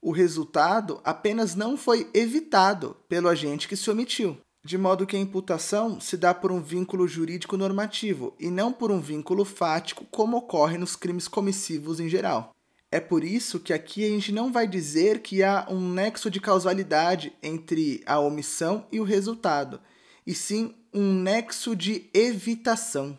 O 0.00 0.12
resultado 0.12 0.98
apenas 1.04 1.54
não 1.54 1.76
foi 1.76 2.08
evitado 2.14 2.96
pelo 3.06 3.28
agente 3.28 3.68
que 3.68 3.76
se 3.76 3.90
omitiu, 3.90 4.38
de 4.64 4.78
modo 4.78 5.06
que 5.06 5.14
a 5.14 5.20
imputação 5.20 6.00
se 6.00 6.16
dá 6.16 6.32
por 6.32 6.50
um 6.50 6.62
vínculo 6.62 7.06
jurídico 7.06 7.54
normativo 7.54 8.34
e 8.40 8.50
não 8.50 8.72
por 8.72 8.90
um 8.90 8.98
vínculo 8.98 9.44
fático, 9.44 10.06
como 10.10 10.38
ocorre 10.38 10.78
nos 10.78 10.96
crimes 10.96 11.28
comissivos 11.28 12.00
em 12.00 12.08
geral. 12.08 12.50
É 12.90 12.98
por 12.98 13.22
isso 13.22 13.60
que 13.60 13.74
aqui 13.74 14.06
a 14.06 14.08
gente 14.08 14.32
não 14.32 14.50
vai 14.50 14.66
dizer 14.66 15.20
que 15.20 15.42
há 15.42 15.66
um 15.68 15.92
nexo 15.92 16.30
de 16.30 16.40
causalidade 16.40 17.30
entre 17.42 18.02
a 18.06 18.18
omissão 18.18 18.86
e 18.90 18.98
o 18.98 19.04
resultado, 19.04 19.78
e 20.26 20.34
sim 20.34 20.74
um 20.94 21.12
nexo 21.12 21.76
de 21.76 22.08
evitação. 22.14 23.18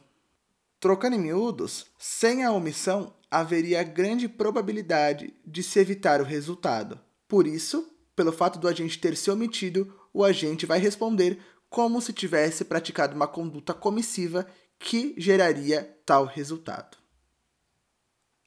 Trocando 0.84 1.16
em 1.16 1.20
miúdos, 1.20 1.86
sem 1.98 2.44
a 2.44 2.52
omissão 2.52 3.16
haveria 3.32 3.82
grande 3.84 4.28
probabilidade 4.28 5.34
de 5.46 5.64
se 5.64 5.80
evitar 5.80 6.20
o 6.20 6.26
resultado. 6.26 7.00
Por 7.26 7.48
isso, 7.48 7.90
pelo 8.14 8.34
fato 8.34 8.60
do 8.60 8.68
agente 8.68 9.00
ter 9.00 9.16
se 9.16 9.32
omitido, 9.32 9.98
o 10.14 10.26
agente 10.26 10.66
vai 10.66 10.80
responder 10.80 11.40
como 11.70 12.02
se 12.02 12.12
tivesse 12.12 12.66
praticado 12.66 13.16
uma 13.16 13.30
conduta 13.30 13.74
comissiva 13.74 14.46
que 14.78 15.16
geraria 15.18 15.98
tal 16.06 16.26
resultado. 16.26 16.98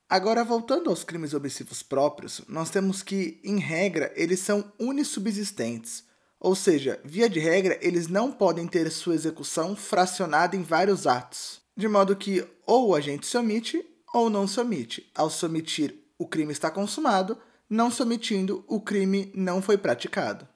Agora, 0.06 0.44
voltando 0.44 0.90
aos 0.90 1.02
crimes 1.02 1.32
omissivos 1.32 1.82
próprios, 1.82 2.42
nós 2.46 2.68
temos 2.68 3.02
que, 3.02 3.40
em 3.42 3.58
regra, 3.58 4.12
eles 4.14 4.40
são 4.40 4.70
unissubsistentes, 4.78 6.04
ou 6.38 6.54
seja, 6.54 7.00
via 7.02 7.30
de 7.30 7.40
regra, 7.40 7.78
eles 7.80 8.08
não 8.08 8.30
podem 8.30 8.68
ter 8.68 8.90
sua 8.90 9.14
execução 9.14 9.74
fracionada 9.74 10.54
em 10.54 10.60
vários 10.60 11.06
atos, 11.06 11.64
de 11.76 11.87
modo 11.88 12.16
que 12.16 12.47
ou 12.66 12.88
o 12.88 12.95
agente 12.95 13.26
se 13.26 13.37
omite 13.37 13.85
ou 14.12 14.30
não 14.30 14.47
se 14.47 14.59
omite. 14.59 15.11
Ao 15.14 15.28
se 15.28 15.45
omitir, 15.45 15.95
o 16.18 16.26
crime 16.26 16.52
está 16.52 16.71
consumado, 16.71 17.37
não 17.68 17.90
se 17.90 18.02
omitindo, 18.02 18.64
o 18.66 18.80
crime 18.80 19.30
não 19.35 19.61
foi 19.61 19.76
praticado. 19.76 20.49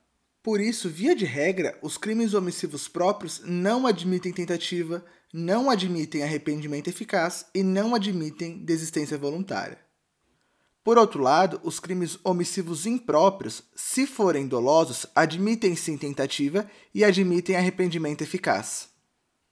Por 0.42 0.60
isso, 0.60 0.88
via 0.88 1.14
de 1.14 1.26
regra, 1.26 1.78
os 1.82 1.98
crimes 1.98 2.32
omissivos 2.32 2.88
próprios 2.88 3.42
não 3.44 3.86
admitem 3.86 4.32
tentativa, 4.32 5.04
não 5.32 5.68
admitem 5.68 6.22
arrependimento 6.22 6.88
eficaz 6.88 7.46
e 7.54 7.62
não 7.62 7.94
admitem 7.94 8.64
desistência 8.64 9.18
voluntária. 9.18 9.78
Por 10.82 10.96
outro 10.96 11.22
lado, 11.22 11.60
os 11.62 11.78
crimes 11.78 12.18
omissivos 12.24 12.86
impróprios, 12.86 13.62
se 13.76 14.06
forem 14.06 14.48
dolosos, 14.48 15.04
admitem 15.14 15.76
sim 15.76 15.98
tentativa 15.98 16.68
e 16.94 17.04
admitem 17.04 17.54
arrependimento 17.54 18.22
eficaz. 18.22 18.89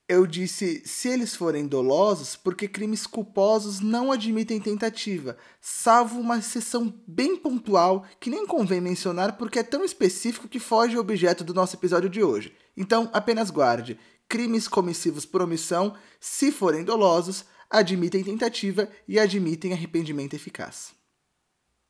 Eu 0.08 0.26
disse 0.26 0.82
se 0.86 1.06
eles 1.06 1.36
forem 1.36 1.66
dolosos 1.66 2.34
porque 2.34 2.66
crimes 2.66 3.06
culposos 3.06 3.80
não 3.80 4.10
admitem 4.10 4.58
tentativa, 4.58 5.36
salvo 5.60 6.18
uma 6.18 6.38
exceção 6.38 6.94
bem 7.06 7.36
pontual 7.36 8.06
que 8.18 8.30
nem 8.30 8.46
convém 8.46 8.80
mencionar 8.80 9.36
porque 9.36 9.58
é 9.58 9.62
tão 9.62 9.84
específico 9.84 10.48
que 10.48 10.58
foge 10.58 10.94
ao 10.94 11.02
objeto 11.02 11.44
do 11.44 11.52
nosso 11.52 11.76
episódio 11.76 12.08
de 12.08 12.22
hoje. 12.22 12.54
Então, 12.74 13.10
apenas 13.12 13.50
guarde: 13.50 14.00
crimes 14.26 14.66
comissivos 14.66 15.26
por 15.26 15.42
omissão, 15.42 15.94
se 16.18 16.50
forem 16.50 16.84
dolosos, 16.84 17.44
admitem 17.68 18.24
tentativa 18.24 18.88
e 19.06 19.18
admitem 19.18 19.74
arrependimento 19.74 20.32
eficaz. 20.32 20.94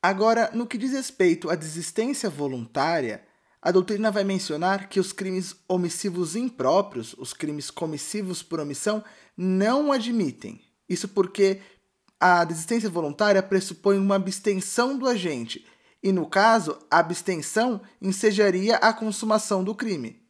Agora, 0.03 0.51
no 0.53 0.67
que 0.67 0.77
diz 0.77 0.91
respeito 0.91 1.49
à 1.51 1.55
desistência 1.55 2.29
voluntária, 2.29 3.28
a 3.61 3.71
doutrina 3.71 4.11
vai 4.11 4.25
mencionar 4.25 4.88
que 4.88 5.00
os 5.00 5.12
crimes 5.12 5.57
omissivos 5.69 6.37
impróprios, 6.37 7.15
os 7.19 7.33
crimes 7.33 7.71
comissivos 7.71 8.43
por 8.43 8.61
omissão, 8.61 9.03
não 9.37 9.91
admitem. 9.93 10.61
Isso 10.88 11.09
porque 11.09 11.61
a 12.21 12.45
desistência 12.45 12.88
voluntária 12.88 13.43
pressupõe 13.43 13.99
uma 13.99 14.17
abstenção 14.17 14.97
do 14.97 15.07
agente, 15.07 15.67
e 16.03 16.12
no 16.12 16.27
caso, 16.27 16.79
a 16.91 16.99
abstenção 16.99 17.81
ensejaria 18.00 18.77
a 18.77 18.93
consumação 18.93 19.65
do 19.65 19.75
crime. 19.75 20.23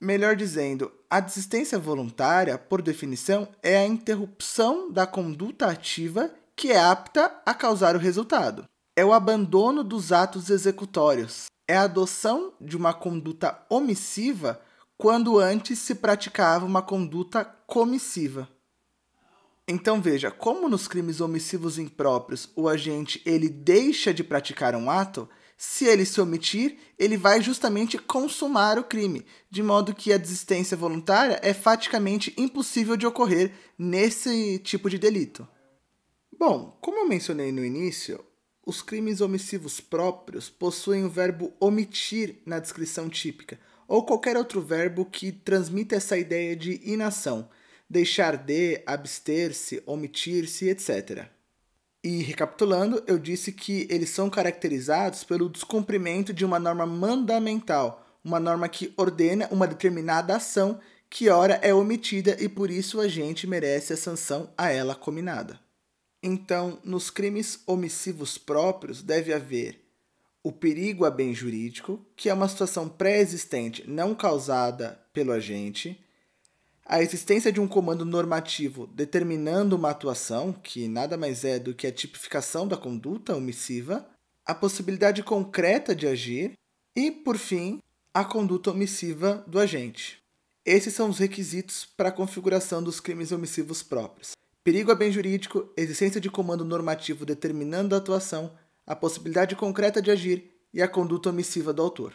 Melhor 0.00 0.34
dizendo, 0.34 0.90
a 1.08 1.20
desistência 1.20 1.78
voluntária, 1.78 2.58
por 2.58 2.82
definição, 2.82 3.46
é 3.62 3.76
a 3.76 3.86
interrupção 3.86 4.90
da 4.90 5.06
conduta 5.06 5.66
ativa 5.66 6.30
que 6.56 6.72
é 6.72 6.80
apta 6.80 7.40
a 7.46 7.54
causar 7.54 7.94
o 7.94 7.98
resultado 7.98 8.66
é 8.96 9.04
o 9.04 9.12
abandono 9.12 9.82
dos 9.82 10.12
atos 10.12 10.50
executórios, 10.50 11.46
é 11.66 11.76
a 11.76 11.82
adoção 11.82 12.52
de 12.60 12.76
uma 12.76 12.92
conduta 12.92 13.64
omissiva 13.68 14.60
quando 14.96 15.38
antes 15.38 15.78
se 15.78 15.96
praticava 15.96 16.64
uma 16.64 16.82
conduta 16.82 17.44
comissiva. 17.44 18.48
Então 19.66 20.00
veja, 20.00 20.30
como 20.30 20.68
nos 20.68 20.88
crimes 20.88 21.20
omissivos 21.20 21.78
impróprios 21.78 22.50
o 22.54 22.68
agente 22.68 23.22
ele 23.24 23.48
deixa 23.48 24.12
de 24.12 24.24
praticar 24.24 24.74
um 24.74 24.90
ato, 24.90 25.28
se 25.56 25.84
ele 25.84 26.04
se 26.04 26.20
omitir, 26.20 26.76
ele 26.98 27.16
vai 27.16 27.40
justamente 27.40 27.96
consumar 27.96 28.78
o 28.78 28.84
crime, 28.84 29.24
de 29.48 29.62
modo 29.62 29.94
que 29.94 30.12
a 30.12 30.18
desistência 30.18 30.76
voluntária 30.76 31.38
é 31.40 31.54
faticamente 31.54 32.34
impossível 32.36 32.96
de 32.96 33.06
ocorrer 33.06 33.52
nesse 33.78 34.58
tipo 34.58 34.90
de 34.90 34.98
delito. 34.98 35.46
Bom, 36.36 36.76
como 36.80 36.98
eu 36.98 37.08
mencionei 37.08 37.52
no 37.52 37.64
início, 37.64 38.24
os 38.64 38.80
crimes 38.80 39.20
omissivos 39.20 39.80
próprios 39.80 40.48
possuem 40.48 41.04
o 41.04 41.10
verbo 41.10 41.52
omitir 41.58 42.36
na 42.46 42.58
descrição 42.58 43.08
típica, 43.08 43.58
ou 43.88 44.04
qualquer 44.04 44.36
outro 44.36 44.60
verbo 44.60 45.04
que 45.04 45.32
transmita 45.32 45.96
essa 45.96 46.16
ideia 46.16 46.54
de 46.56 46.80
inação, 46.84 47.48
deixar 47.90 48.36
de, 48.36 48.82
abster-se, 48.86 49.82
omitir-se, 49.84 50.68
etc. 50.68 51.26
E 52.04 52.22
recapitulando, 52.22 53.02
eu 53.06 53.18
disse 53.18 53.52
que 53.52 53.86
eles 53.90 54.10
são 54.10 54.30
caracterizados 54.30 55.24
pelo 55.24 55.48
descumprimento 55.48 56.32
de 56.32 56.44
uma 56.44 56.58
norma 56.58 56.86
mandamental, 56.86 58.06
uma 58.24 58.40
norma 58.40 58.68
que 58.68 58.92
ordena 58.96 59.48
uma 59.50 59.66
determinada 59.66 60.36
ação 60.36 60.80
que 61.10 61.28
ora 61.28 61.60
é 61.62 61.74
omitida 61.74 62.36
e 62.40 62.48
por 62.48 62.70
isso 62.70 62.98
a 62.98 63.06
gente 63.06 63.46
merece 63.46 63.92
a 63.92 63.96
sanção 63.96 64.50
a 64.56 64.70
ela 64.70 64.94
combinada. 64.94 65.60
Então, 66.22 66.78
nos 66.84 67.10
crimes 67.10 67.60
omissivos 67.66 68.38
próprios 68.38 69.02
deve 69.02 69.32
haver 69.32 69.82
o 70.42 70.52
perigo 70.52 71.04
a 71.04 71.10
bem 71.10 71.34
jurídico, 71.34 72.04
que 72.16 72.28
é 72.28 72.34
uma 72.34 72.48
situação 72.48 72.88
pré-existente 72.88 73.88
não 73.88 74.14
causada 74.14 75.00
pelo 75.12 75.32
agente, 75.32 76.00
a 76.84 77.00
existência 77.00 77.52
de 77.52 77.60
um 77.60 77.68
comando 77.68 78.04
normativo 78.04 78.86
determinando 78.88 79.76
uma 79.76 79.90
atuação, 79.90 80.52
que 80.52 80.88
nada 80.88 81.16
mais 81.16 81.44
é 81.44 81.58
do 81.58 81.74
que 81.74 81.86
a 81.86 81.92
tipificação 81.92 82.66
da 82.66 82.76
conduta 82.76 83.36
omissiva, 83.36 84.06
a 84.44 84.54
possibilidade 84.54 85.22
concreta 85.22 85.94
de 85.94 86.06
agir 86.06 86.52
e, 86.94 87.10
por 87.10 87.38
fim, 87.38 87.80
a 88.12 88.24
conduta 88.24 88.72
omissiva 88.72 89.44
do 89.46 89.58
agente. 89.58 90.20
Esses 90.64 90.94
são 90.94 91.08
os 91.08 91.18
requisitos 91.18 91.84
para 91.84 92.08
a 92.08 92.12
configuração 92.12 92.82
dos 92.82 93.00
crimes 93.00 93.32
omissivos 93.32 93.82
próprios. 93.82 94.32
Perigo 94.64 94.92
a 94.92 94.94
bem 94.94 95.10
jurídico, 95.10 95.68
existência 95.76 96.20
de 96.20 96.30
comando 96.30 96.64
normativo 96.64 97.26
determinando 97.26 97.96
a 97.96 97.98
atuação, 97.98 98.56
a 98.86 98.94
possibilidade 98.94 99.56
concreta 99.56 100.00
de 100.00 100.08
agir 100.08 100.52
e 100.72 100.80
a 100.80 100.86
conduta 100.86 101.30
omissiva 101.30 101.72
do 101.72 101.82
autor. 101.82 102.14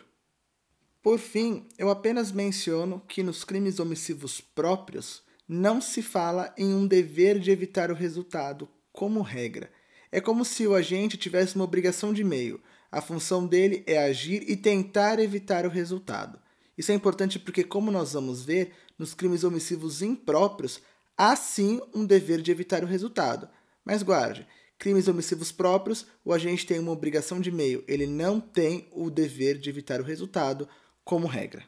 Por 1.04 1.20
fim, 1.20 1.68
eu 1.78 1.90
apenas 1.90 2.32
menciono 2.32 3.02
que 3.06 3.22
nos 3.22 3.44
crimes 3.44 3.82
omissivos 3.82 4.40
próprios 4.40 5.24
não 5.46 5.82
se 5.82 6.02
fala 6.02 6.54
em 6.58 6.74
um 6.74 6.88
dever 6.88 7.38
de 7.38 7.52
evitar 7.52 7.92
o 7.92 7.96
resultado, 7.96 8.70
como 8.94 9.22
regra. 9.22 9.70
É 10.10 10.22
como 10.22 10.46
se 10.46 10.66
o 10.66 10.74
agente 10.74 11.18
tivesse 11.18 11.56
uma 11.56 11.66
obrigação 11.66 12.14
de 12.14 12.24
meio. 12.24 12.62
A 12.90 13.02
função 13.02 13.46
dele 13.46 13.84
é 13.86 13.98
agir 13.98 14.50
e 14.50 14.56
tentar 14.56 15.20
evitar 15.20 15.66
o 15.66 15.70
resultado. 15.70 16.40
Isso 16.78 16.94
é 16.94 16.96
importante 16.96 17.40
porque, 17.40 17.66
como 17.66 17.92
nós 17.92 18.14
vamos 18.14 18.46
ver, 18.46 18.72
nos 18.98 19.14
crimes 19.14 19.44
omissivos 19.44 20.02
impróprios, 20.02 20.82
há 21.18 21.36
sim 21.36 21.82
um 21.94 22.06
dever 22.06 22.42
de 22.42 22.52
evitar 22.52 22.84
o 22.84 22.88
resultado. 22.88 23.50
Mas 23.84 24.04
guarde, 24.04 24.48
crimes 24.78 25.08
omissivos 25.08 25.52
próprios, 25.52 26.06
o 26.24 26.32
agente 26.32 26.66
tem 26.66 26.80
uma 26.80 26.92
obrigação 26.92 27.40
de 27.40 27.52
meio, 27.52 27.84
ele 27.88 28.06
não 28.06 28.40
tem 28.40 28.88
o 28.92 29.10
dever 29.10 29.58
de 29.58 29.70
evitar 29.70 30.00
o 30.00 30.04
resultado 30.04 30.70
como 31.04 31.26
regra. 31.26 31.66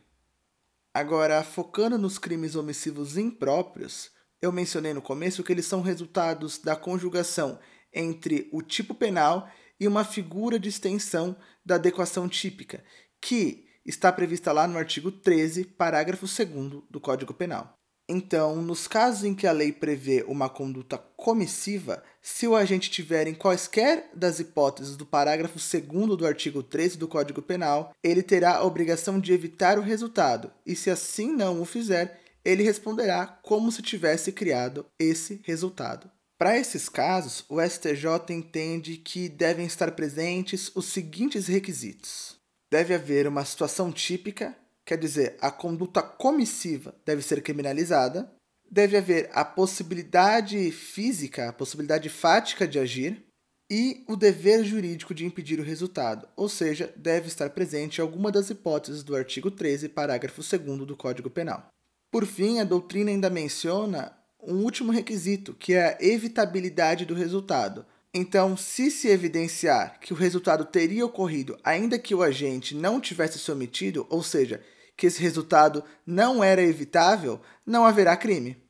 Agora, 0.93 1.43
focando 1.43 1.97
nos 1.97 2.17
crimes 2.17 2.55
omissivos 2.55 3.17
impróprios, 3.17 4.11
eu 4.41 4.51
mencionei 4.51 4.93
no 4.93 5.01
começo 5.01 5.43
que 5.43 5.51
eles 5.51 5.65
são 5.65 5.81
resultados 5.81 6.59
da 6.59 6.75
conjugação 6.75 7.59
entre 7.93 8.49
o 8.51 8.61
tipo 8.61 8.93
penal 8.93 9.49
e 9.79 9.87
uma 9.87 10.03
figura 10.03 10.59
de 10.59 10.69
extensão 10.69 11.35
da 11.65 11.75
adequação 11.75 12.27
típica, 12.27 12.83
que 13.21 13.65
está 13.85 14.11
prevista 14.11 14.51
lá 14.51 14.67
no 14.67 14.77
artigo 14.77 15.11
13, 15.11 15.65
parágrafo 15.65 16.25
2 16.25 16.83
do 16.89 16.99
Código 16.99 17.33
Penal. 17.33 17.78
Então, 18.11 18.59
nos 18.63 18.87
casos 18.87 19.23
em 19.23 19.35
que 19.35 19.45
a 19.45 19.51
lei 19.51 19.71
prevê 19.71 20.25
uma 20.27 20.49
conduta 20.49 20.97
comissiva, 21.15 22.01
se 22.19 22.47
o 22.47 22.55
agente 22.55 22.89
tiver 22.89 23.27
em 23.27 23.35
quaisquer 23.35 24.09
das 24.15 24.39
hipóteses 24.39 24.97
do 24.97 25.05
parágrafo 25.05 25.59
2 25.59 26.17
do 26.17 26.25
artigo 26.25 26.63
13 26.63 26.97
do 26.97 27.07
Código 27.07 27.39
Penal, 27.39 27.93
ele 28.03 28.23
terá 28.23 28.55
a 28.55 28.65
obrigação 28.65 29.19
de 29.19 29.31
evitar 29.31 29.77
o 29.77 29.83
resultado, 29.83 30.51
e 30.65 30.75
se 30.75 30.89
assim 30.89 31.31
não 31.31 31.61
o 31.61 31.65
fizer, 31.65 32.19
ele 32.43 32.63
responderá 32.63 33.27
como 33.43 33.71
se 33.71 33.83
tivesse 33.83 34.31
criado 34.31 34.87
esse 34.97 35.39
resultado. 35.43 36.09
Para 36.35 36.57
esses 36.57 36.89
casos, 36.89 37.45
o 37.47 37.61
STJ 37.61 38.33
entende 38.33 38.97
que 38.97 39.29
devem 39.29 39.67
estar 39.67 39.91
presentes 39.91 40.71
os 40.73 40.85
seguintes 40.85 41.45
requisitos: 41.45 42.37
deve 42.71 42.95
haver 42.95 43.27
uma 43.27 43.45
situação 43.45 43.91
típica 43.91 44.57
quer 44.89 44.97
dizer, 44.97 45.37
a 45.39 45.51
conduta 45.51 46.01
comissiva 46.01 46.95
deve 47.05 47.21
ser 47.21 47.43
criminalizada, 47.43 48.27
deve 48.71 48.97
haver 48.97 49.29
a 49.33 49.45
possibilidade 49.45 50.71
física, 50.71 51.47
a 51.47 51.53
possibilidade 51.53 52.09
fática 52.09 52.67
de 52.67 52.79
agir 52.79 53.23
e 53.69 54.03
o 54.07 54.15
dever 54.15 54.63
jurídico 54.63 55.13
de 55.13 55.27
impedir 55.27 55.59
o 55.59 55.63
resultado, 55.63 56.27
ou 56.35 56.49
seja, 56.49 56.91
deve 56.97 57.27
estar 57.27 57.51
presente 57.51 58.01
alguma 58.01 58.31
das 58.31 58.49
hipóteses 58.49 59.03
do 59.03 59.15
artigo 59.15 59.51
13, 59.51 59.89
parágrafo 59.89 60.41
2 60.41 60.87
do 60.87 60.97
Código 60.97 61.29
Penal. 61.29 61.67
Por 62.11 62.25
fim, 62.25 62.59
a 62.59 62.63
doutrina 62.63 63.11
ainda 63.11 63.29
menciona 63.29 64.11
um 64.41 64.55
último 64.63 64.91
requisito, 64.91 65.53
que 65.53 65.75
é 65.75 65.85
a 65.85 65.97
evitabilidade 66.03 67.05
do 67.05 67.13
resultado. 67.13 67.85
Então, 68.11 68.57
se 68.57 68.89
se 68.89 69.07
evidenciar 69.07 69.99
que 69.99 70.13
o 70.13 70.15
resultado 70.15 70.65
teria 70.65 71.05
ocorrido 71.05 71.59
ainda 71.63 71.99
que 71.99 72.15
o 72.15 72.23
agente 72.23 72.73
não 72.73 72.99
tivesse 72.99 73.37
se 73.37 73.51
omitido, 73.51 74.07
ou 74.09 74.23
seja, 74.23 74.59
que 74.99 75.07
esse 75.07 75.21
resultado 75.21 75.81
não 76.05 76.43
era 76.43 76.61
evitável, 76.61 77.41
não 77.65 77.85
haverá 77.85 78.17
crime. 78.17 78.61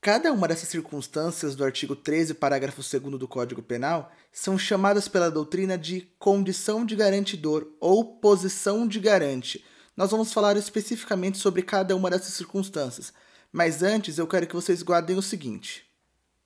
Cada 0.00 0.32
uma 0.32 0.48
dessas 0.48 0.70
circunstâncias 0.70 1.54
do 1.54 1.62
artigo 1.62 1.94
13, 1.94 2.32
parágrafo 2.34 2.80
2 2.80 3.18
do 3.18 3.28
Código 3.28 3.62
Penal 3.62 4.10
são 4.32 4.56
chamadas 4.56 5.08
pela 5.08 5.30
doutrina 5.30 5.76
de 5.76 6.10
condição 6.18 6.86
de 6.86 6.96
garantidor 6.96 7.66
ou 7.78 8.16
posição 8.16 8.88
de 8.88 8.98
garante. 8.98 9.62
Nós 9.94 10.10
vamos 10.10 10.32
falar 10.32 10.56
especificamente 10.56 11.36
sobre 11.36 11.60
cada 11.60 11.94
uma 11.94 12.08
dessas 12.08 12.32
circunstâncias, 12.32 13.12
mas 13.52 13.82
antes 13.82 14.16
eu 14.16 14.26
quero 14.26 14.46
que 14.46 14.54
vocês 14.54 14.82
guardem 14.82 15.18
o 15.18 15.22
seguinte: 15.22 15.84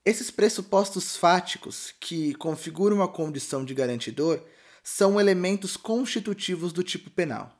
esses 0.04 0.32
pressupostos 0.32 1.16
fáticos 1.16 1.94
que 2.00 2.34
configuram 2.34 3.02
a 3.02 3.08
condição 3.08 3.64
de 3.64 3.72
garantidor 3.72 4.40
são 4.82 5.20
elementos 5.20 5.76
constitutivos 5.76 6.72
do 6.72 6.82
tipo 6.82 7.08
penal. 7.10 7.59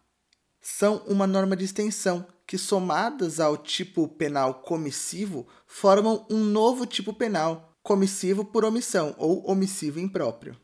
São 0.60 1.02
uma 1.06 1.26
norma 1.26 1.56
de 1.56 1.64
extensão 1.64 2.26
que, 2.46 2.58
somadas 2.58 3.40
ao 3.40 3.56
tipo 3.56 4.08
penal 4.08 4.54
comissivo, 4.54 5.46
formam 5.66 6.26
um 6.28 6.44
novo 6.44 6.84
tipo 6.84 7.12
penal, 7.12 7.76
comissivo 7.82 8.44
por 8.44 8.64
omissão 8.64 9.14
ou 9.18 9.48
omissivo 9.48 9.98
impróprio. 9.98 10.56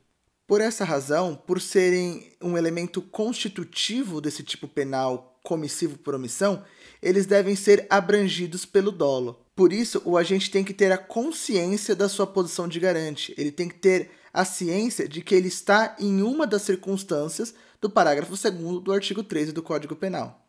Por 0.47 0.61
essa 0.61 0.85
razão, 0.85 1.35
por 1.35 1.61
serem 1.61 2.33
um 2.41 2.57
elemento 2.57 3.01
constitutivo 3.01 4.21
desse 4.21 4.43
tipo 4.43 4.69
penal 4.69 5.41
comissivo 5.43 5.97
por 5.99 6.15
omissão, 6.15 6.63
eles 7.01 7.25
devem 7.25 7.57
ser 7.57 7.87
abrangidos 7.89 8.65
pelo 8.65 8.93
dolo. 8.93 9.41
Por 9.55 9.73
isso, 9.73 10.03
o 10.05 10.17
agente 10.17 10.51
tem 10.51 10.63
que 10.63 10.75
ter 10.75 10.93
a 10.93 10.99
consciência 10.99 11.97
da 11.97 12.09
sua 12.09 12.27
posição 12.27 12.69
de 12.69 12.79
garante, 12.79 13.35
ele 13.39 13.51
tem 13.51 13.69
que 13.69 13.77
ter 13.77 14.11
a 14.33 14.45
ciência 14.45 15.09
de 15.09 15.23
que 15.23 15.35
ele 15.35 15.49
está 15.49 15.97
em 15.99 16.21
uma 16.21 16.47
das 16.47 16.63
circunstâncias 16.63 17.55
do 17.81 17.91
parágrafo 17.91 18.31
2 18.31 18.83
do 18.83 18.93
artigo 18.93 19.23
13 19.23 19.53
do 19.53 19.63
Código 19.63 19.97
Penal. 19.97 20.47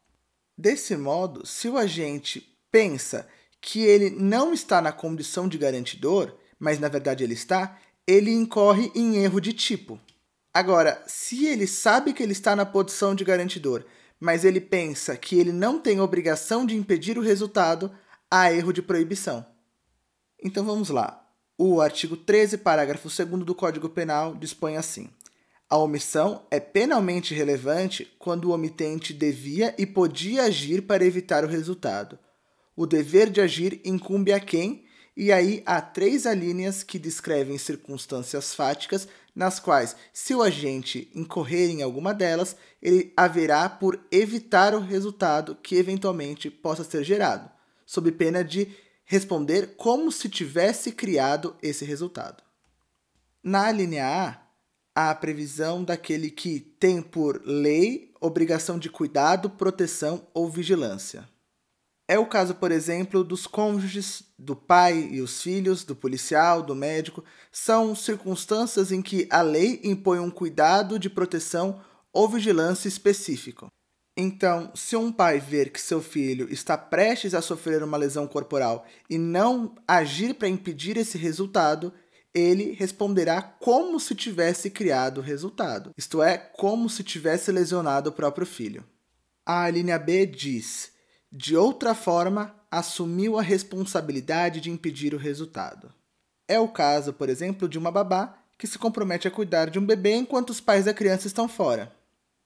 Desse 0.58 0.96
modo, 0.98 1.46
se 1.46 1.68
o 1.68 1.78
agente 1.78 2.58
pensa 2.72 3.28
que 3.62 3.82
ele 3.82 4.10
não 4.10 4.54
está 4.54 4.82
na 4.82 4.92
condição 4.92 5.48
de 5.48 5.58
garantidor, 5.58 6.36
mas 6.60 6.80
na 6.80 6.88
verdade 6.88 7.24
ele 7.24 7.34
está, 7.34 7.78
ele 8.06 8.32
incorre 8.32 8.92
em 8.96 9.18
erro 9.18 9.40
de 9.40 9.54
tipo. 9.54 10.00
Agora, 10.54 11.04
se 11.06 11.46
ele 11.46 11.68
sabe 11.68 12.14
que 12.14 12.24
ele 12.24 12.32
está 12.32 12.56
na 12.56 12.66
posição 12.66 13.14
de 13.14 13.24
garantidor, 13.24 13.86
mas 14.20 14.44
ele 14.44 14.60
pensa 14.60 15.16
que 15.16 15.38
ele 15.38 15.52
não 15.52 15.80
tem 15.80 16.00
obrigação 16.00 16.66
de 16.66 16.76
impedir 16.76 17.18
o 17.18 17.22
resultado, 17.22 17.92
há 18.32 18.52
erro 18.52 18.74
de 18.74 18.82
proibição. 18.82 19.46
Então 20.44 20.66
vamos 20.66 20.90
lá. 20.90 21.24
O 21.58 21.82
artigo 21.82 22.16
13, 22.16 22.60
parágrafo 22.60 23.10
2 23.10 23.44
do 23.44 23.54
Código 23.54 23.90
Penal 23.90 24.36
dispõe 24.36 24.78
assim: 24.78 25.10
a 25.70 25.78
omissão 25.78 26.46
é 26.50 26.60
penalmente 26.60 27.34
relevante 27.34 28.10
quando 28.18 28.46
o 28.46 28.52
omitente 28.52 29.14
devia 29.14 29.76
e 29.78 29.86
podia 29.86 30.44
agir 30.44 30.84
para 30.84 31.06
evitar 31.06 31.44
o 31.44 31.48
resultado. 31.48 32.18
O 32.76 32.86
dever 32.86 33.30
de 33.30 33.42
agir 33.42 33.82
incumbe 33.84 34.32
a 34.32 34.40
quem, 34.40 34.86
e 35.16 35.32
aí 35.32 35.64
há 35.66 35.82
três 35.82 36.26
alíneas 36.26 36.84
que 36.84 36.98
descrevem 36.98 37.58
circunstâncias 37.58 38.54
fáticas 38.54 39.08
nas 39.36 39.60
quais, 39.60 39.96
se 40.14 40.34
o 40.34 40.42
agente 40.42 41.12
incorrer 41.14 41.70
em 41.70 41.82
alguma 41.82 42.14
delas, 42.14 42.56
ele 42.82 43.12
haverá 43.18 43.68
por 43.68 44.00
evitar 44.12 44.74
o 44.74 44.80
resultado 44.80 45.56
que 45.56 45.76
eventualmente 45.76 46.50
possa 46.50 46.84
ser 46.84 47.04
gerado, 47.04 47.50
sob 47.86 48.12
pena 48.12 48.44
de 48.44 48.70
responder 49.04 49.76
como 49.76 50.12
se 50.12 50.30
tivesse 50.30 50.92
criado 50.92 51.56
esse 51.62 51.84
resultado. 51.84 52.44
Na 53.44 53.72
linha 53.72 54.06
A, 54.06 54.47
a 55.00 55.14
previsão 55.14 55.84
daquele 55.84 56.32
que 56.32 56.60
tem 56.60 57.04
por 57.04 57.40
lei 57.46 58.12
obrigação 58.20 58.80
de 58.80 58.90
cuidado, 58.90 59.48
proteção 59.48 60.26
ou 60.34 60.50
vigilância. 60.50 61.30
É 62.08 62.18
o 62.18 62.26
caso, 62.26 62.56
por 62.56 62.72
exemplo, 62.72 63.24
dos 63.24 63.46
cônjuges, 63.46 64.24
do 64.40 64.56
pai 64.56 65.08
e 65.12 65.22
os 65.22 65.40
filhos, 65.40 65.84
do 65.84 65.96
policial, 65.96 66.64
do 66.64 66.74
médico. 66.74 67.24
São 67.52 67.94
circunstâncias 67.94 68.92
em 68.92 69.04
que 69.04 69.28
a 69.30 69.44
lei 69.44 69.80
impõe 69.84 70.18
um 70.18 70.32
cuidado 70.32 70.98
de 70.98 71.12
proteção 71.12 71.80
ou 72.12 72.28
vigilância 72.28 72.88
específico. 72.88 73.68
Então, 74.18 74.72
se 74.74 74.96
um 74.96 75.12
pai 75.12 75.40
ver 75.40 75.70
que 75.70 75.80
seu 75.80 76.02
filho 76.02 76.52
está 76.52 76.76
prestes 76.76 77.36
a 77.36 77.42
sofrer 77.42 77.84
uma 77.84 77.98
lesão 77.98 78.26
corporal 78.26 78.84
e 79.08 79.16
não 79.20 79.76
agir 79.88 80.34
para 80.34 80.48
impedir 80.48 80.98
esse 80.98 81.20
resultado, 81.20 81.94
ele 82.34 82.72
responderá 82.72 83.42
como 83.42 84.00
se 84.00 84.14
tivesse 84.14 84.70
criado 84.70 85.20
o 85.20 85.24
resultado, 85.24 85.92
isto 85.98 86.22
é, 86.22 86.38
como 86.38 86.90
se 86.90 87.04
tivesse 87.04 87.52
lesionado 87.52 88.10
o 88.10 88.14
próprio 88.14 88.46
filho. 88.46 88.84
A 89.46 89.70
linha 89.70 89.98
B 89.98 90.26
diz: 90.26 90.92
de 91.32 91.56
outra 91.56 91.94
forma, 91.96 92.56
assumiu 92.70 93.38
a 93.38 93.42
responsabilidade 93.42 94.62
de 94.62 94.70
impedir 94.70 95.14
o 95.14 95.18
resultado. 95.18 95.94
É 96.48 96.60
o 96.60 96.68
caso, 96.68 97.14
por 97.14 97.30
exemplo, 97.30 97.68
de 97.68 97.78
uma 97.78 97.92
babá 97.92 98.38
que 98.58 98.68
se 98.68 98.80
compromete 98.80 99.28
a 99.28 99.32
cuidar 99.32 99.70
de 99.70 99.78
um 99.78 99.86
bebê 99.86 100.16
enquanto 100.16 100.50
os 100.50 100.62
pais 100.62 100.86
da 100.86 100.94
criança 100.94 101.28
estão 101.28 101.48
fora. 101.48 101.94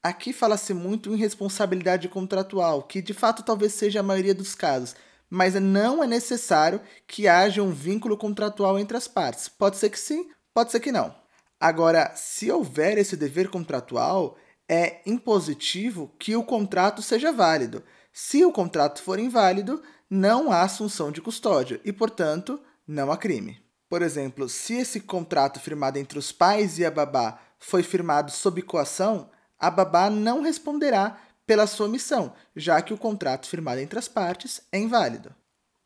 Aqui 0.04 0.34
fala-se 0.34 0.74
muito 0.74 1.14
em 1.14 1.18
responsabilidade 1.18 2.10
contratual, 2.10 2.84
que 2.84 3.02
de 3.02 3.14
fato 3.14 3.44
talvez 3.44 3.74
seja 3.74 4.00
a 4.00 4.04
maioria 4.04 4.34
dos 4.34 4.56
casos, 4.56 4.96
mas 5.32 5.54
não 5.54 6.04
é 6.04 6.08
necessário 6.08 6.82
que 7.08 7.26
haja 7.26 7.64
um 7.64 7.72
vínculo 7.72 8.18
contratual 8.18 8.78
entre 8.78 8.98
as 8.98 9.08
partes. 9.08 9.48
Pode 9.48 9.78
ser 9.78 9.90
que 9.90 9.98
sim, 9.98 10.30
pode 10.54 10.72
ser 10.72 10.82
que 10.82 10.92
não. 10.92 11.16
Agora, 11.58 12.12
se 12.16 12.52
houver 12.52 12.98
esse 12.98 13.16
dever 13.16 13.48
contratual, 13.50 14.38
é 14.68 15.02
impositivo 15.06 16.14
que 16.20 16.36
o 16.36 16.44
contrato 16.44 17.02
seja 17.02 17.32
válido. 17.32 17.82
Se 18.12 18.44
o 18.44 18.52
contrato 18.52 19.02
for 19.02 19.20
inválido, 19.20 19.82
não 20.10 20.52
há 20.52 20.64
assunção 20.64 21.12
de 21.12 21.22
custódia 21.22 21.80
e, 21.86 21.94
portanto, 21.94 22.60
não 22.86 23.10
há 23.10 23.16
crime. 23.16 23.64
Por 23.88 24.02
exemplo, 24.02 24.50
se 24.50 24.74
esse 24.74 25.00
contrato 25.00 25.62
firmado 25.62 25.98
entre 25.98 26.20
os 26.20 26.34
pais 26.34 26.78
e 26.78 26.86
a 26.86 26.92
babá 26.92 27.40
foi 27.58 27.84
firmado 27.84 28.32
sob 28.32 28.62
coação, 28.64 29.30
a 29.58 29.70
babá 29.70 30.10
não 30.10 30.42
responderá 30.42 31.18
pela 31.52 31.68
sua 31.68 31.90
missão, 31.90 32.34
já 32.56 32.82
que 32.82 32.94
o 32.94 32.98
contrato 32.98 33.46
firmado 33.46 33.82
entre 33.82 34.00
as 34.00 34.08
partes 34.08 34.62
é 34.72 34.80
inválido. 34.80 35.36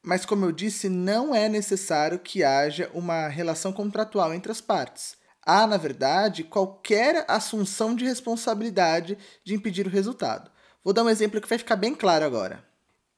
Mas, 0.04 0.24
como 0.24 0.46
eu 0.46 0.52
disse, 0.52 0.88
não 0.88 1.34
é 1.34 1.50
necessário 1.50 2.20
que 2.20 2.44
haja 2.44 2.88
uma 2.94 3.28
relação 3.28 3.74
contratual 3.74 4.32
entre 4.32 4.52
as 4.52 4.62
partes. 4.62 5.18
Há, 5.44 5.66
na 5.66 5.78
verdade, 5.78 6.44
qualquer 6.44 7.26
assunção 7.28 7.96
de 7.96 8.06
responsabilidade 8.06 9.18
de 9.44 9.56
impedir 9.56 9.88
o 9.88 9.90
resultado. 9.90 10.52
Vou 10.84 10.94
dar 10.94 11.04
um 11.04 11.10
exemplo 11.10 11.42
que 11.42 11.50
vai 11.50 11.58
ficar 11.58 11.78
bem 11.78 11.96
claro 11.96 12.24
agora. 12.24 12.64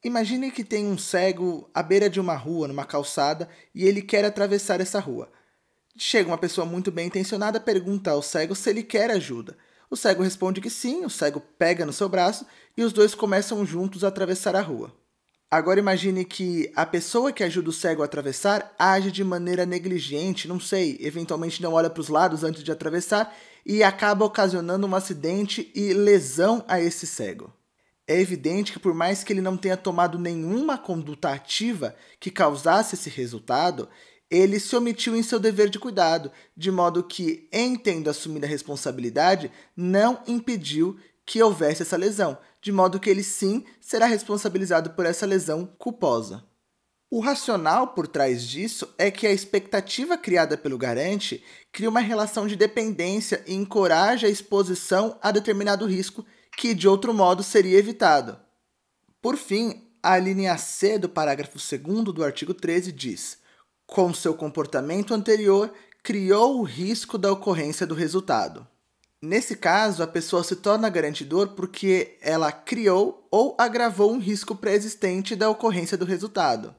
Imagine 0.02 0.50
que 0.50 0.64
tem 0.64 0.86
um 0.86 0.96
cego 0.96 1.68
à 1.74 1.82
beira 1.82 2.08
de 2.08 2.18
uma 2.18 2.34
rua, 2.34 2.66
numa 2.66 2.86
calçada, 2.86 3.46
e 3.74 3.84
ele 3.84 4.00
quer 4.00 4.24
atravessar 4.24 4.80
essa 4.80 4.98
rua. 4.98 5.30
Chega 5.98 6.30
uma 6.30 6.38
pessoa 6.38 6.66
muito 6.66 6.90
bem 6.90 7.08
intencionada, 7.08 7.60
pergunta 7.60 8.10
ao 8.10 8.22
cego 8.22 8.54
se 8.54 8.70
ele 8.70 8.82
quer 8.82 9.10
ajuda. 9.10 9.54
O 9.90 9.96
cego 9.96 10.22
responde 10.22 10.60
que 10.60 10.68
sim, 10.68 11.04
o 11.04 11.10
cego 11.10 11.40
pega 11.58 11.86
no 11.86 11.92
seu 11.92 12.08
braço 12.08 12.46
e 12.76 12.82
os 12.82 12.92
dois 12.92 13.14
começam 13.14 13.64
juntos 13.64 14.04
a 14.04 14.08
atravessar 14.08 14.54
a 14.54 14.60
rua. 14.60 14.92
Agora 15.50 15.80
imagine 15.80 16.26
que 16.26 16.70
a 16.76 16.84
pessoa 16.84 17.32
que 17.32 17.42
ajuda 17.42 17.70
o 17.70 17.72
cego 17.72 18.02
a 18.02 18.04
atravessar 18.04 18.74
age 18.78 19.10
de 19.10 19.24
maneira 19.24 19.64
negligente, 19.64 20.46
não 20.46 20.60
sei, 20.60 20.98
eventualmente 21.00 21.62
não 21.62 21.72
olha 21.72 21.88
para 21.88 22.02
os 22.02 22.08
lados 22.08 22.44
antes 22.44 22.62
de 22.62 22.70
atravessar 22.70 23.34
e 23.64 23.82
acaba 23.82 24.26
ocasionando 24.26 24.86
um 24.86 24.94
acidente 24.94 25.72
e 25.74 25.94
lesão 25.94 26.62
a 26.68 26.78
esse 26.78 27.06
cego. 27.06 27.50
É 28.06 28.20
evidente 28.20 28.72
que, 28.72 28.78
por 28.78 28.92
mais 28.92 29.24
que 29.24 29.32
ele 29.32 29.40
não 29.40 29.56
tenha 29.56 29.76
tomado 29.76 30.18
nenhuma 30.18 30.76
conduta 30.76 31.30
ativa 31.30 31.94
que 32.20 32.30
causasse 32.30 32.94
esse 32.94 33.08
resultado, 33.08 33.88
ele 34.30 34.60
se 34.60 34.76
omitiu 34.76 35.16
em 35.16 35.22
seu 35.22 35.38
dever 35.38 35.68
de 35.68 35.78
cuidado, 35.78 36.30
de 36.56 36.70
modo 36.70 37.02
que, 37.02 37.48
em 37.52 37.76
tendo 37.76 38.10
assumido 38.10 38.46
a 38.46 38.48
responsabilidade, 38.48 39.50
não 39.76 40.22
impediu 40.26 40.98
que 41.24 41.42
houvesse 41.42 41.82
essa 41.82 41.96
lesão, 41.96 42.38
de 42.60 42.72
modo 42.72 43.00
que 43.00 43.08
ele 43.08 43.22
sim 43.22 43.64
será 43.80 44.06
responsabilizado 44.06 44.90
por 44.90 45.06
essa 45.06 45.26
lesão 45.26 45.66
culposa. 45.78 46.44
O 47.10 47.20
racional 47.20 47.88
por 47.88 48.06
trás 48.06 48.42
disso 48.42 48.92
é 48.98 49.10
que 49.10 49.26
a 49.26 49.32
expectativa 49.32 50.18
criada 50.18 50.58
pelo 50.58 50.76
garante 50.76 51.42
cria 51.72 51.88
uma 51.88 52.00
relação 52.00 52.46
de 52.46 52.54
dependência 52.54 53.42
e 53.46 53.54
encoraja 53.54 54.26
a 54.26 54.30
exposição 54.30 55.18
a 55.22 55.30
determinado 55.30 55.86
risco 55.86 56.24
que 56.56 56.74
de 56.74 56.86
outro 56.86 57.14
modo 57.14 57.42
seria 57.42 57.78
evitado. 57.78 58.38
Por 59.22 59.38
fim, 59.38 59.88
a 60.02 60.18
linha 60.18 60.56
C 60.58 60.98
do 60.98 61.08
parágrafo 61.08 61.58
2 61.58 62.04
do 62.14 62.22
artigo 62.22 62.52
13 62.52 62.92
diz: 62.92 63.37
com 63.88 64.12
seu 64.12 64.34
comportamento 64.34 65.14
anterior, 65.14 65.72
criou 66.02 66.60
o 66.60 66.62
risco 66.62 67.16
da 67.16 67.32
ocorrência 67.32 67.86
do 67.86 67.94
resultado. 67.94 68.66
Nesse 69.20 69.56
caso, 69.56 70.02
a 70.02 70.06
pessoa 70.06 70.44
se 70.44 70.56
torna 70.56 70.90
garantidor 70.90 71.48
porque 71.48 72.18
ela 72.20 72.52
criou 72.52 73.26
ou 73.30 73.56
agravou 73.58 74.12
um 74.12 74.18
risco 74.18 74.54
pré-existente 74.54 75.34
da 75.34 75.48
ocorrência 75.48 75.96
do 75.96 76.04
resultado. 76.04 76.74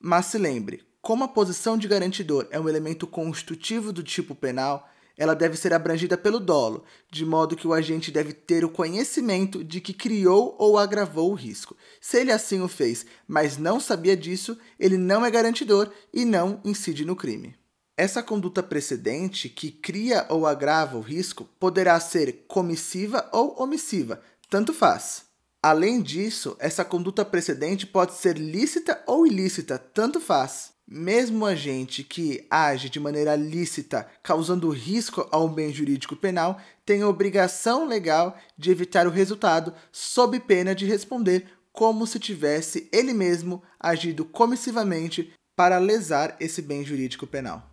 Mas 0.00 0.26
se 0.26 0.38
lembre, 0.38 0.86
como 1.02 1.24
a 1.24 1.28
posição 1.28 1.76
de 1.76 1.88
garantidor 1.88 2.46
é 2.50 2.60
um 2.60 2.68
elemento 2.68 3.08
constitutivo 3.08 3.92
do 3.92 4.02
tipo 4.02 4.32
penal, 4.32 4.88
ela 5.22 5.36
deve 5.36 5.56
ser 5.56 5.72
abrangida 5.72 6.18
pelo 6.18 6.40
dolo, 6.40 6.82
de 7.08 7.24
modo 7.24 7.54
que 7.54 7.68
o 7.68 7.72
agente 7.72 8.10
deve 8.10 8.32
ter 8.32 8.64
o 8.64 8.68
conhecimento 8.68 9.62
de 9.62 9.80
que 9.80 9.92
criou 9.92 10.56
ou 10.58 10.76
agravou 10.76 11.30
o 11.30 11.34
risco. 11.36 11.76
Se 12.00 12.18
ele 12.18 12.32
assim 12.32 12.60
o 12.60 12.66
fez, 12.66 13.06
mas 13.28 13.56
não 13.56 13.78
sabia 13.78 14.16
disso, 14.16 14.58
ele 14.80 14.98
não 14.98 15.24
é 15.24 15.30
garantidor 15.30 15.92
e 16.12 16.24
não 16.24 16.60
incide 16.64 17.04
no 17.04 17.14
crime. 17.14 17.54
Essa 17.96 18.20
conduta 18.20 18.64
precedente, 18.64 19.48
que 19.48 19.70
cria 19.70 20.26
ou 20.28 20.44
agrava 20.44 20.98
o 20.98 21.00
risco, 21.00 21.48
poderá 21.56 22.00
ser 22.00 22.44
comissiva 22.48 23.30
ou 23.32 23.62
omissiva, 23.62 24.20
tanto 24.50 24.74
faz. 24.74 25.26
Além 25.62 26.02
disso, 26.02 26.56
essa 26.58 26.84
conduta 26.84 27.24
precedente 27.24 27.86
pode 27.86 28.14
ser 28.14 28.36
lícita 28.36 29.00
ou 29.06 29.24
ilícita, 29.24 29.78
tanto 29.78 30.18
faz. 30.18 30.71
Mesmo 30.94 31.46
agente 31.46 32.04
que 32.04 32.46
age 32.50 32.90
de 32.90 33.00
maneira 33.00 33.34
lícita, 33.34 34.06
causando 34.22 34.68
risco 34.68 35.26
ao 35.32 35.48
bem 35.48 35.72
jurídico 35.72 36.14
penal, 36.14 36.60
tem 36.84 37.02
obrigação 37.02 37.86
legal 37.86 38.36
de 38.58 38.70
evitar 38.70 39.06
o 39.06 39.10
resultado, 39.10 39.72
sob 39.90 40.38
pena 40.40 40.74
de 40.74 40.84
responder 40.84 41.46
como 41.72 42.06
se 42.06 42.18
tivesse 42.18 42.90
ele 42.92 43.14
mesmo 43.14 43.62
agido 43.80 44.22
comissivamente 44.22 45.32
para 45.56 45.78
lesar 45.78 46.36
esse 46.38 46.60
bem 46.60 46.84
jurídico 46.84 47.26
penal. 47.26 47.71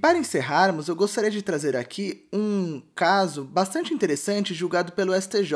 Para 0.00 0.18
encerrarmos, 0.18 0.88
eu 0.88 0.96
gostaria 0.96 1.30
de 1.30 1.42
trazer 1.42 1.76
aqui 1.76 2.26
um 2.32 2.80
caso 2.94 3.44
bastante 3.44 3.92
interessante 3.92 4.54
julgado 4.54 4.92
pelo 4.92 5.12
STJ, 5.20 5.52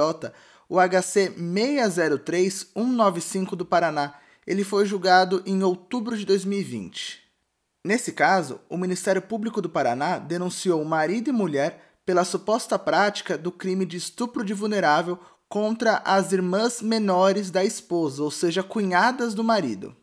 o 0.69 0.79
HC 0.79 1.33
603195 1.37 3.57
do 3.57 3.65
Paraná. 3.65 4.15
Ele 4.47 4.63
foi 4.65 4.85
julgado 4.87 5.43
em 5.47 5.63
outubro 5.63 6.17
de 6.17 6.25
2020. 6.25 7.21
Nesse 7.85 8.13
caso, 8.13 8.61
o 8.69 8.77
Ministério 8.77 9.23
Público 9.23 9.63
do 9.63 9.71
Paraná 9.71 10.19
denunciou 10.19 10.85
marido 10.85 11.31
e 11.31 11.33
mulher 11.33 11.81
pela 12.05 12.25
suposta 12.25 12.77
prática 12.79 13.39
do 13.39 13.53
crime 13.53 13.87
de 13.87 13.97
estupro 13.97 14.45
de 14.45 14.53
vulnerável 14.53 15.19
contra 15.49 16.03
as 16.05 16.33
irmãs 16.33 16.83
menores 16.83 17.51
da 17.51 17.65
esposa, 17.65 18.23
ou 18.23 18.31
seja, 18.31 18.63
cunhadas 18.63 19.35
do 19.35 19.43
marido. 19.43 19.97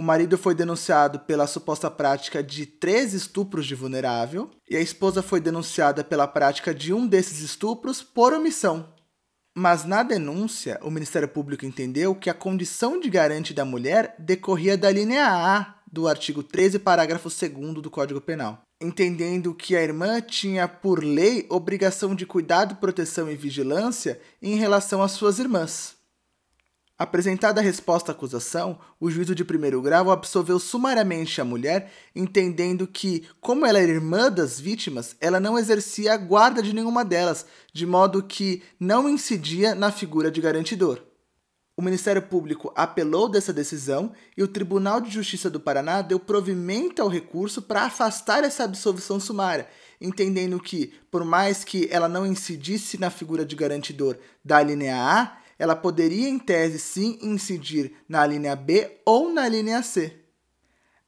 O 0.00 0.02
marido 0.02 0.38
foi 0.38 0.54
denunciado 0.54 1.20
pela 1.20 1.46
suposta 1.46 1.90
prática 1.90 2.42
de 2.42 2.64
três 2.64 3.12
estupros 3.12 3.66
de 3.66 3.74
vulnerável 3.74 4.50
e 4.66 4.74
a 4.74 4.80
esposa 4.80 5.22
foi 5.22 5.42
denunciada 5.42 6.02
pela 6.02 6.26
prática 6.26 6.74
de 6.74 6.90
um 6.90 7.06
desses 7.06 7.40
estupros 7.40 8.02
por 8.02 8.32
omissão. 8.32 8.94
Mas 9.54 9.84
na 9.84 10.02
denúncia, 10.02 10.80
o 10.82 10.90
Ministério 10.90 11.28
Público 11.28 11.66
entendeu 11.66 12.14
que 12.14 12.30
a 12.30 12.34
condição 12.34 12.98
de 12.98 13.10
garante 13.10 13.52
da 13.52 13.62
mulher 13.62 14.14
decorria 14.18 14.74
da 14.74 14.90
linha 14.90 15.26
A 15.28 15.74
do 15.92 16.08
artigo 16.08 16.42
13, 16.42 16.78
parágrafo 16.78 17.28
2 17.28 17.82
do 17.82 17.90
Código 17.90 18.22
Penal, 18.22 18.62
entendendo 18.80 19.52
que 19.52 19.76
a 19.76 19.82
irmã 19.82 20.18
tinha, 20.22 20.66
por 20.66 21.04
lei, 21.04 21.46
obrigação 21.50 22.14
de 22.14 22.24
cuidado, 22.24 22.76
proteção 22.76 23.30
e 23.30 23.36
vigilância 23.36 24.18
em 24.40 24.54
relação 24.56 25.02
às 25.02 25.12
suas 25.12 25.38
irmãs. 25.38 25.99
Apresentada 27.00 27.62
a 27.62 27.64
resposta 27.64 28.12
à 28.12 28.14
acusação, 28.14 28.78
o 29.00 29.10
juízo 29.10 29.34
de 29.34 29.42
primeiro 29.42 29.80
grau 29.80 30.10
absolveu 30.10 30.58
sumariamente 30.58 31.40
a 31.40 31.46
mulher, 31.46 31.90
entendendo 32.14 32.86
que, 32.86 33.26
como 33.40 33.64
ela 33.64 33.78
era 33.78 33.90
irmã 33.90 34.30
das 34.30 34.60
vítimas, 34.60 35.16
ela 35.18 35.40
não 35.40 35.58
exercia 35.58 36.12
a 36.12 36.18
guarda 36.18 36.62
de 36.62 36.74
nenhuma 36.74 37.02
delas, 37.02 37.46
de 37.72 37.86
modo 37.86 38.22
que 38.22 38.62
não 38.78 39.08
incidia 39.08 39.74
na 39.74 39.90
figura 39.90 40.30
de 40.30 40.42
garantidor. 40.42 41.00
O 41.74 41.80
Ministério 41.80 42.20
Público 42.20 42.70
apelou 42.76 43.30
dessa 43.30 43.50
decisão 43.50 44.12
e 44.36 44.42
o 44.42 44.48
Tribunal 44.48 45.00
de 45.00 45.10
Justiça 45.10 45.48
do 45.48 45.58
Paraná 45.58 46.02
deu 46.02 46.20
provimento 46.20 47.00
ao 47.00 47.08
recurso 47.08 47.62
para 47.62 47.84
afastar 47.84 48.44
essa 48.44 48.64
absolvição 48.64 49.18
sumária, 49.18 49.66
entendendo 49.98 50.60
que, 50.60 50.92
por 51.10 51.24
mais 51.24 51.64
que 51.64 51.88
ela 51.90 52.10
não 52.10 52.26
incidisse 52.26 53.00
na 53.00 53.08
figura 53.08 53.42
de 53.42 53.56
garantidor 53.56 54.18
da 54.44 54.62
linha 54.62 54.96
A, 54.96 55.39
ela 55.60 55.76
poderia, 55.76 56.26
em 56.26 56.38
tese, 56.38 56.78
sim 56.78 57.18
incidir 57.20 57.92
na 58.08 58.26
linha 58.26 58.56
B 58.56 59.02
ou 59.04 59.30
na 59.30 59.46
linha 59.46 59.82
C. 59.82 60.10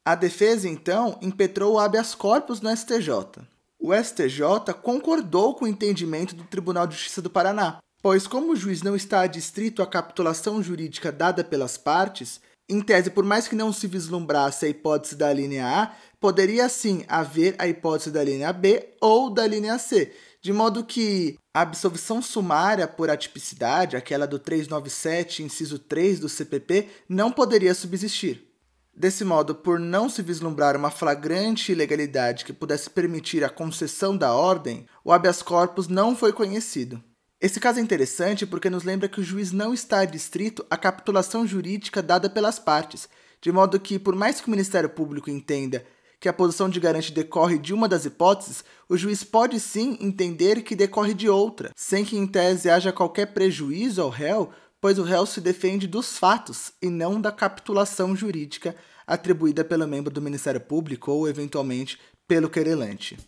A 0.04 0.14
defesa, 0.14 0.68
então, 0.68 1.18
impetrou 1.22 1.72
o 1.72 1.78
habeas 1.78 2.14
corpus 2.14 2.60
no 2.60 2.68
STJ. 2.76 3.46
O 3.80 3.94
STJ 3.94 4.74
concordou 4.82 5.54
com 5.54 5.64
o 5.64 5.68
entendimento 5.68 6.34
do 6.34 6.44
Tribunal 6.44 6.86
de 6.86 6.96
Justiça 6.96 7.22
do 7.22 7.30
Paraná, 7.30 7.78
pois, 8.02 8.26
como 8.26 8.52
o 8.52 8.56
juiz 8.56 8.82
não 8.82 8.94
está 8.94 9.22
adstrito 9.22 9.82
à 9.82 9.86
capitulação 9.86 10.62
jurídica 10.62 11.10
dada 11.10 11.42
pelas 11.42 11.78
partes, 11.78 12.38
em 12.68 12.82
tese, 12.82 13.08
por 13.08 13.24
mais 13.24 13.48
que 13.48 13.56
não 13.56 13.72
se 13.72 13.86
vislumbrasse 13.86 14.66
a 14.66 14.68
hipótese 14.68 15.16
da 15.16 15.32
linha 15.32 15.66
A, 15.66 15.92
poderia 16.20 16.68
sim 16.68 17.06
haver 17.08 17.54
a 17.58 17.66
hipótese 17.66 18.10
da 18.10 18.22
linha 18.22 18.52
B 18.52 18.86
ou 19.00 19.30
da 19.30 19.46
linha 19.46 19.78
C, 19.78 20.12
de 20.42 20.52
modo 20.52 20.84
que 20.84 21.38
a 21.54 21.60
absolvição 21.60 22.20
sumária 22.20 22.88
por 22.88 23.08
atipicidade, 23.08 23.96
aquela 23.96 24.26
do 24.26 24.40
397, 24.40 25.44
inciso 25.44 25.78
3 25.78 26.18
do 26.18 26.28
CPP, 26.28 26.88
não 27.08 27.30
poderia 27.30 27.72
subsistir. 27.72 28.48
Desse 28.94 29.24
modo, 29.24 29.54
por 29.54 29.78
não 29.78 30.08
se 30.08 30.20
vislumbrar 30.20 30.76
uma 30.76 30.90
flagrante 30.90 31.70
ilegalidade 31.70 32.44
que 32.44 32.52
pudesse 32.52 32.90
permitir 32.90 33.44
a 33.44 33.48
concessão 33.48 34.16
da 34.16 34.34
ordem, 34.34 34.84
o 35.04 35.12
habeas 35.12 35.42
corpus 35.42 35.86
não 35.86 36.16
foi 36.16 36.32
conhecido. 36.32 37.02
Esse 37.40 37.60
caso 37.60 37.78
é 37.78 37.82
interessante 37.82 38.44
porque 38.44 38.68
nos 38.68 38.82
lembra 38.82 39.08
que 39.08 39.20
o 39.20 39.24
juiz 39.24 39.52
não 39.52 39.72
está 39.72 40.00
adstrito 40.00 40.66
à 40.68 40.76
capitulação 40.76 41.46
jurídica 41.46 42.02
dada 42.02 42.28
pelas 42.28 42.58
partes, 42.58 43.08
de 43.40 43.52
modo 43.52 43.80
que, 43.80 43.98
por 43.98 44.14
mais 44.14 44.40
que 44.40 44.48
o 44.48 44.50
Ministério 44.50 44.90
Público 44.90 45.30
entenda 45.30 45.84
que 46.22 46.28
a 46.28 46.32
posição 46.32 46.68
de 46.68 46.78
garante 46.78 47.12
decorre 47.12 47.58
de 47.58 47.74
uma 47.74 47.88
das 47.88 48.04
hipóteses, 48.04 48.64
o 48.88 48.96
juiz 48.96 49.24
pode 49.24 49.58
sim 49.58 49.98
entender 50.00 50.62
que 50.62 50.76
decorre 50.76 51.14
de 51.14 51.28
outra, 51.28 51.72
sem 51.74 52.04
que 52.04 52.16
em 52.16 52.28
tese 52.28 52.70
haja 52.70 52.92
qualquer 52.92 53.26
prejuízo 53.34 54.00
ao 54.00 54.08
réu, 54.08 54.50
pois 54.80 55.00
o 55.00 55.02
réu 55.02 55.26
se 55.26 55.40
defende 55.40 55.88
dos 55.88 56.16
fatos 56.16 56.74
e 56.80 56.88
não 56.88 57.20
da 57.20 57.32
capitulação 57.32 58.14
jurídica 58.14 58.76
atribuída 59.04 59.64
pelo 59.64 59.84
membro 59.88 60.14
do 60.14 60.22
Ministério 60.22 60.60
Público 60.60 61.10
ou, 61.10 61.28
eventualmente, 61.28 61.98
pelo 62.28 62.48
querelante. 62.48 63.18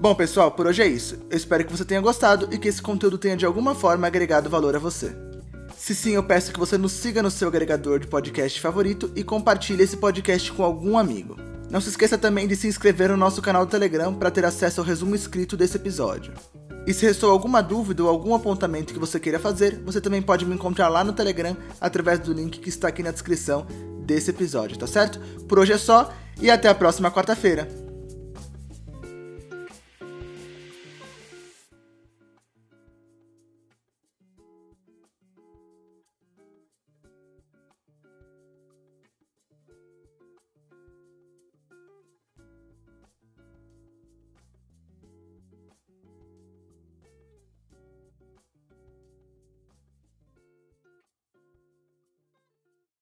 Bom, 0.00 0.14
pessoal, 0.14 0.50
por 0.52 0.66
hoje 0.66 0.80
é 0.80 0.86
isso. 0.86 1.18
Eu 1.28 1.36
espero 1.36 1.66
que 1.66 1.72
você 1.72 1.84
tenha 1.84 2.00
gostado 2.00 2.48
e 2.50 2.56
que 2.56 2.68
esse 2.68 2.80
conteúdo 2.80 3.18
tenha 3.18 3.36
de 3.36 3.44
alguma 3.44 3.74
forma 3.74 4.06
agregado 4.06 4.48
valor 4.48 4.74
a 4.74 4.78
você. 4.78 5.27
Se 5.78 5.94
sim, 5.94 6.10
eu 6.10 6.22
peço 6.24 6.52
que 6.52 6.58
você 6.58 6.76
nos 6.76 6.92
siga 6.92 7.22
no 7.22 7.30
seu 7.30 7.48
agregador 7.48 8.00
de 8.00 8.06
podcast 8.08 8.60
favorito 8.60 9.10
e 9.14 9.22
compartilhe 9.22 9.84
esse 9.84 9.96
podcast 9.96 10.52
com 10.52 10.64
algum 10.64 10.98
amigo. 10.98 11.36
Não 11.70 11.80
se 11.80 11.88
esqueça 11.88 12.18
também 12.18 12.48
de 12.48 12.56
se 12.56 12.66
inscrever 12.66 13.08
no 13.08 13.16
nosso 13.16 13.40
canal 13.40 13.64
do 13.64 13.70
Telegram 13.70 14.12
para 14.12 14.30
ter 14.30 14.44
acesso 14.44 14.80
ao 14.80 14.86
resumo 14.86 15.14
escrito 15.14 15.56
desse 15.56 15.76
episódio. 15.76 16.34
E 16.84 16.92
se 16.92 17.06
restou 17.06 17.30
alguma 17.30 17.62
dúvida 17.62 18.02
ou 18.02 18.08
algum 18.08 18.34
apontamento 18.34 18.92
que 18.92 18.98
você 18.98 19.20
queira 19.20 19.38
fazer, 19.38 19.80
você 19.84 20.00
também 20.00 20.20
pode 20.20 20.44
me 20.44 20.54
encontrar 20.54 20.88
lá 20.88 21.04
no 21.04 21.12
Telegram 21.12 21.56
através 21.80 22.18
do 22.18 22.32
link 22.32 22.58
que 22.58 22.68
está 22.68 22.88
aqui 22.88 23.02
na 23.02 23.12
descrição 23.12 23.64
desse 24.04 24.30
episódio, 24.30 24.76
tá 24.76 24.86
certo? 24.86 25.20
Por 25.46 25.60
hoje 25.60 25.72
é 25.72 25.78
só 25.78 26.12
e 26.40 26.50
até 26.50 26.68
a 26.68 26.74
próxima 26.74 27.10
quarta-feira. 27.10 27.87